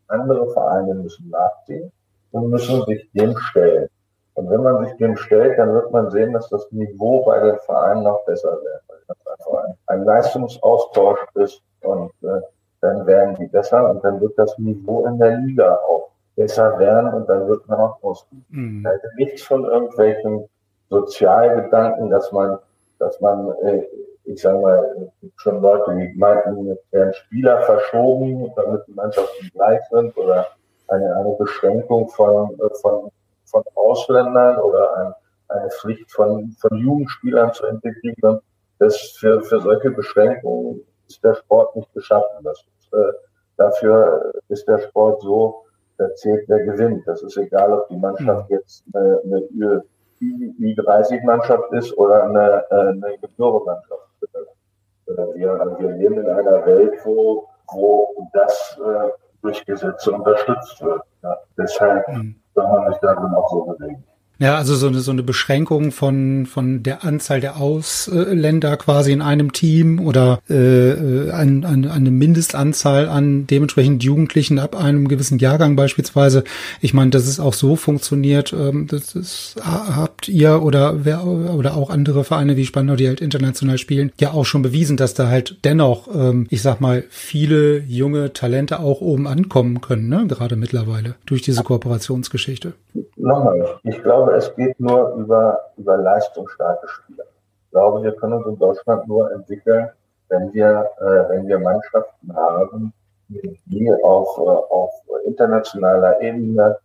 Andere 0.08 0.52
Vereine 0.52 0.94
müssen 0.94 1.30
nachziehen 1.30 1.92
und 2.32 2.50
müssen 2.50 2.84
sich 2.86 3.10
dem 3.14 3.38
stellen. 3.38 3.88
Und 4.34 4.50
wenn 4.50 4.64
man 4.64 4.86
sich 4.86 4.96
dem 4.98 5.16
stellt, 5.18 5.58
dann 5.60 5.74
wird 5.74 5.92
man 5.92 6.10
sehen, 6.10 6.34
dass 6.34 6.50
das 6.50 6.72
Niveau 6.72 7.24
bei 7.26 7.40
den 7.40 7.58
Vereinen 7.60 8.04
noch 8.04 8.24
besser 8.26 8.52
wird, 8.52 8.82
weil 8.88 8.98
das 9.08 9.18
einfach 9.28 9.64
ein, 9.66 9.78
ein 9.88 10.06
Leistungsaustausch 10.06 11.20
ist 11.36 11.62
und 11.82 12.12
äh, 12.24 12.42
dann 12.80 13.06
werden 13.06 13.36
die 13.36 13.48
besser 13.48 13.90
und 13.90 14.04
dann 14.04 14.20
wird 14.22 14.38
das 14.38 14.58
Niveau 14.58 15.06
in 15.06 15.20
der 15.20 15.38
Liga 15.38 15.76
auch 15.76 16.11
besser 16.42 16.80
werden 16.80 17.14
und 17.14 17.30
dann 17.30 17.48
wird 17.48 17.68
man 17.68 17.80
auch 17.80 18.02
ausgehen. 18.02 18.46
Mhm. 18.50 18.86
Also 18.86 19.08
nichts 19.18 19.44
von 19.44 19.64
irgendwelchen 19.66 20.48
Sozialgedanken, 20.90 22.10
dass 22.10 22.32
man, 22.32 22.58
dass 23.00 23.20
man 23.22 23.52
äh, 23.64 23.84
ich 24.26 24.42
sage 24.42 24.60
mal, 24.60 25.12
schon 25.38 25.62
Leute, 25.62 25.96
die 25.96 26.18
meinten, 26.18 26.78
werden 26.92 27.14
Spieler 27.14 27.62
verschoben, 27.64 28.52
damit 28.56 28.86
die 28.88 28.94
Mannschaften 28.94 29.50
gleich 29.54 29.82
sind 29.90 30.16
oder 30.18 30.48
eine, 30.88 31.16
eine 31.16 31.36
Beschränkung 31.38 32.10
von, 32.10 32.58
von, 32.82 33.12
von 33.46 33.64
Ausländern 33.76 34.58
oder 34.60 34.96
ein, 34.98 35.14
eine 35.50 35.70
Pflicht 35.70 36.12
von, 36.12 36.56
von 36.60 36.78
Jugendspielern 36.78 37.54
zu 37.54 37.66
integrieren. 37.66 38.40
Das 38.80 38.98
für, 39.20 39.42
für 39.42 39.60
solche 39.60 39.92
Beschränkungen 39.92 40.82
ist 41.08 41.24
der 41.24 41.36
Sport 41.36 41.76
nicht 41.76 41.94
geschaffen. 41.94 42.44
Das 42.44 42.60
ist, 42.60 42.94
äh, 42.94 43.14
dafür 43.58 44.34
ist 44.48 44.68
der 44.68 44.80
Sport 44.80 45.22
so, 45.22 45.66
da 46.02 46.14
zählt 46.16 46.50
der 46.50 46.64
Gewinn. 46.64 47.04
Das 47.06 47.22
ist 47.22 47.38
egal, 47.38 47.72
ob 47.74 47.88
die 47.90 47.96
Mannschaft 47.96 48.50
jetzt 48.50 48.84
eine, 48.94 49.22
eine 49.54 49.84
Ü30-Mannschaft 50.20 51.72
ist 51.74 51.96
oder 51.98 52.24
eine, 52.24 52.64
äh, 52.72 52.90
eine 52.90 53.18
Gebührenmannschaft. 53.20 54.08
wir, 55.06 55.76
wir 55.80 55.92
leben 55.92 56.18
in 56.18 56.28
einer 56.28 56.66
Welt, 56.66 56.94
wo, 57.04 57.48
wo 57.72 58.28
das 58.34 58.80
äh, 58.84 59.10
durch 59.44 59.64
Gesetze 59.66 60.12
unterstützt 60.12 60.82
wird. 60.84 61.04
Ja. 61.22 61.38
Deshalb 61.58 62.08
mhm. 62.08 62.36
soll 62.56 62.68
man 62.68 62.92
sich 62.92 63.00
darin 63.02 63.34
auch 63.36 63.50
so 63.50 63.62
bewegen. 63.66 64.04
Ja, 64.42 64.56
also 64.56 64.74
so 64.74 64.88
eine, 64.88 65.02
so 65.02 65.12
eine 65.12 65.22
Beschränkung 65.22 65.92
von, 65.92 66.48
von 66.48 66.82
der 66.82 67.04
Anzahl 67.04 67.42
der 67.42 67.58
Ausländer 67.58 68.76
quasi 68.76 69.12
in 69.12 69.22
einem 69.22 69.54
Team 69.54 70.00
oder 70.00 70.40
äh, 70.50 71.30
ein, 71.30 71.64
ein, 71.64 71.88
eine 71.88 72.10
Mindestanzahl 72.10 73.08
an 73.08 73.46
dementsprechend 73.46 74.04
Jugendlichen 74.04 74.58
ab 74.58 74.76
einem 74.76 75.08
gewissen 75.08 75.38
Jahrgang 75.38 75.76
beispielsweise. 75.76 76.44
Ich 76.80 76.96
meine, 76.96 77.12
dass 77.12 77.28
es 77.28 77.40
auch 77.40 77.54
so 77.54 77.76
funktioniert, 77.76 78.52
ähm, 78.52 78.88
das 78.90 79.14
ist, 79.14 79.58
habt 79.64 80.28
ihr 80.28 80.64
oder 80.64 81.06
wer 81.06 81.24
oder 81.24 81.78
auch 81.78 81.92
andere 81.92 82.24
Vereine 82.24 82.58
wie 82.58 82.66
Spandau, 82.66 82.96
die 82.96 83.08
halt 83.08 83.22
international 83.22 83.78
spielen, 83.78 84.12
ja 84.20 84.32
auch 84.32 84.46
schon 84.46 84.64
bewiesen, 84.64 84.98
dass 84.98 85.14
da 85.14 85.28
halt 85.28 85.60
dennoch, 85.66 86.08
ähm, 86.16 86.48
ich 86.50 86.64
sag 86.64 86.82
mal, 86.82 87.04
viele 87.10 87.82
junge 87.82 88.34
Talente 88.34 88.80
auch 88.80 89.02
oben 89.02 89.28
ankommen 89.28 89.82
können, 89.82 90.10
ne? 90.10 90.26
gerade 90.28 90.56
mittlerweile 90.56 91.14
durch 91.28 91.44
diese 91.44 91.62
Kooperationsgeschichte. 91.62 92.74
Nochmal, 93.18 93.80
ich 93.84 94.02
glaube, 94.02 94.31
es 94.36 94.54
geht 94.56 94.80
nur 94.80 95.14
über, 95.16 95.72
über 95.78 95.98
leistungsstarke 95.98 96.88
Spieler. 96.88 97.26
Ich 97.66 97.72
glaube, 97.72 98.04
wir 98.04 98.16
können 98.16 98.34
uns 98.34 98.48
in 98.48 98.58
Deutschland 98.58 99.08
nur 99.08 99.32
entwickeln, 99.32 99.90
wenn 100.30 100.54
wir, 100.54 100.90
äh, 101.00 101.30
wenn 101.30 101.48
wir 101.48 101.60
Mannschaften 101.60 102.36
haben, 102.36 102.94
die 103.28 103.92
auf, 104.04 104.38
äh, 104.38 104.42
auf 104.42 104.92
internationaler 105.26 106.22
Ebene 106.22 106.78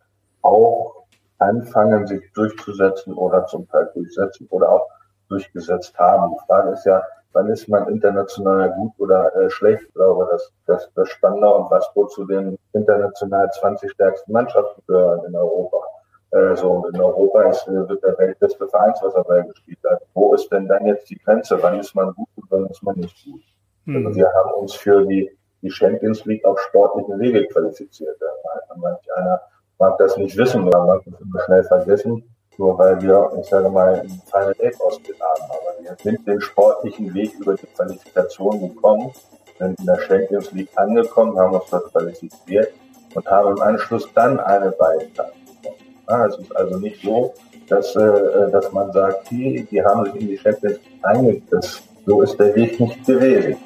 auch 0.42 1.04
anfangen, 1.38 2.06
sich 2.06 2.22
durchzusetzen 2.32 3.14
oder 3.14 3.46
zum 3.46 3.68
Teil 3.68 3.90
durchsetzen 3.94 4.46
oder 4.50 4.70
auch 4.70 4.88
durchgesetzt 5.28 5.98
haben. 5.98 6.32
Die 6.32 6.46
Frage 6.46 6.70
ist 6.70 6.84
ja, 6.86 7.02
wann 7.32 7.48
ist 7.50 7.68
man 7.68 7.88
international 7.88 8.72
gut 8.72 8.92
oder 8.98 9.34
äh, 9.36 9.50
schlecht? 9.50 9.82
Ich 9.86 9.94
glaube, 9.94 10.28
dass, 10.30 10.52
dass, 10.66 10.92
dass 10.94 11.08
Spandau 11.08 11.58
und 11.58 11.70
Waspo 11.70 12.06
zu 12.06 12.24
den 12.24 12.58
international 12.72 13.50
20 13.50 13.90
stärksten 13.90 14.32
Mannschaften 14.32 14.82
gehören 14.86 15.24
in 15.26 15.36
Europa. 15.36 15.78
Äh, 16.32 16.56
so, 16.56 16.86
in 16.92 17.00
Europa 17.00 17.42
ist, 17.50 17.66
äh, 17.68 17.88
wird 17.88 18.02
der 18.02 18.18
weltbeste 18.18 18.66
Vereinswasserball 18.68 19.44
gespielt. 19.44 19.78
Also, 19.84 20.04
wo 20.14 20.34
ist 20.34 20.50
denn 20.50 20.66
dann 20.66 20.86
jetzt 20.86 21.08
die 21.08 21.18
Grenze? 21.18 21.62
Wann 21.62 21.78
ist 21.78 21.94
man 21.94 22.12
gut 22.14 22.28
und 22.36 22.50
wann 22.50 22.66
ist 22.66 22.82
man 22.82 22.96
nicht 22.96 23.24
gut? 23.24 23.42
Mhm. 23.84 24.06
Also 24.06 24.18
wir 24.18 24.32
haben 24.32 24.54
uns 24.60 24.74
für 24.74 25.06
die, 25.06 25.30
die 25.62 25.70
Champions 25.70 26.24
League 26.24 26.44
auf 26.44 26.60
sportlichen 26.60 27.18
Wege 27.18 27.46
qualifiziert. 27.46 28.16
Manch 28.76 29.00
einer 29.16 29.40
mag 29.78 29.96
das 29.98 30.16
nicht 30.16 30.36
wissen 30.36 30.66
oder 30.66 30.84
mag 30.84 31.02
das 31.06 31.20
immer 31.20 31.40
schnell 31.44 31.64
vergessen, 31.64 32.22
nur 32.58 32.78
weil 32.78 33.00
wir, 33.00 33.30
ich 33.40 33.46
sage 33.46 33.70
mal, 33.70 34.00
ein 34.00 34.22
Final 34.26 34.54
Eight 34.60 34.80
ausgeht 34.80 35.16
haben. 35.20 35.42
Aber 35.48 35.82
wir 35.82 35.96
sind 36.02 36.26
den 36.26 36.40
sportlichen 36.40 37.14
Weg 37.14 37.32
über 37.40 37.54
die 37.54 37.66
Qualifikation 37.66 38.60
gekommen, 38.60 39.12
sind 39.58 39.78
in 39.78 39.86
der 39.86 39.98
Champions 40.00 40.52
League 40.52 40.70
angekommen, 40.76 41.38
haben 41.38 41.54
uns 41.54 41.70
dort 41.70 41.90
qualifiziert 41.92 42.72
und 43.14 43.26
haben 43.26 43.56
im 43.56 43.62
Anschluss 43.62 44.12
dann 44.14 44.40
eine 44.40 44.72
Beitrag 46.06 46.30
es 46.30 46.38
ist 46.38 46.56
also 46.56 46.78
nicht 46.78 47.02
so, 47.02 47.34
dass, 47.68 47.94
äh, 47.96 48.50
dass 48.52 48.72
man 48.72 48.92
sagt, 48.92 49.30
die, 49.30 49.66
die 49.70 49.82
haben 49.82 50.04
sich 50.04 50.20
in 50.20 50.28
die 50.28 50.38
Champions 50.38 50.78
eingekriegt. 51.02 51.82
So 52.06 52.22
ist 52.22 52.38
der 52.38 52.54
Weg 52.54 52.78
nicht 52.78 53.04
gewesen. 53.04 53.56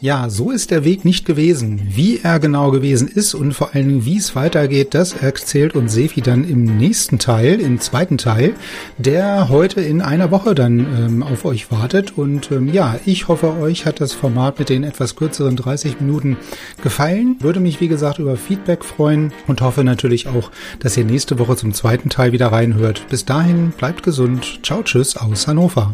Ja, 0.00 0.30
so 0.30 0.52
ist 0.52 0.70
der 0.70 0.84
Weg 0.84 1.04
nicht 1.04 1.24
gewesen. 1.24 1.80
Wie 1.90 2.20
er 2.22 2.38
genau 2.38 2.70
gewesen 2.70 3.08
ist 3.08 3.34
und 3.34 3.52
vor 3.52 3.74
allen 3.74 3.88
Dingen, 3.88 4.04
wie 4.04 4.16
es 4.16 4.36
weitergeht, 4.36 4.94
das 4.94 5.12
erzählt 5.12 5.74
uns 5.74 5.92
Sefi 5.92 6.20
dann 6.20 6.48
im 6.48 6.62
nächsten 6.62 7.18
Teil, 7.18 7.60
im 7.60 7.80
zweiten 7.80 8.16
Teil, 8.16 8.54
der 8.96 9.48
heute 9.48 9.80
in 9.80 10.00
einer 10.00 10.30
Woche 10.30 10.54
dann 10.54 10.78
ähm, 10.78 11.22
auf 11.24 11.44
euch 11.44 11.72
wartet. 11.72 12.16
Und 12.16 12.52
ähm, 12.52 12.72
ja, 12.72 13.00
ich 13.06 13.26
hoffe, 13.26 13.56
euch 13.58 13.86
hat 13.86 14.00
das 14.00 14.12
Format 14.12 14.60
mit 14.60 14.68
den 14.68 14.84
etwas 14.84 15.16
kürzeren 15.16 15.56
30 15.56 16.00
Minuten 16.00 16.36
gefallen. 16.80 17.34
Würde 17.40 17.58
mich, 17.58 17.80
wie 17.80 17.88
gesagt, 17.88 18.20
über 18.20 18.36
Feedback 18.36 18.84
freuen 18.84 19.32
und 19.48 19.62
hoffe 19.62 19.82
natürlich 19.82 20.28
auch, 20.28 20.52
dass 20.78 20.96
ihr 20.96 21.04
nächste 21.04 21.40
Woche 21.40 21.56
zum 21.56 21.74
zweiten 21.74 22.08
Teil 22.08 22.30
wieder 22.30 22.52
reinhört. 22.52 23.04
Bis 23.10 23.24
dahin, 23.24 23.72
bleibt 23.76 24.04
gesund. 24.04 24.60
Ciao, 24.62 24.84
tschüss 24.84 25.16
aus 25.16 25.48
Hannover. 25.48 25.92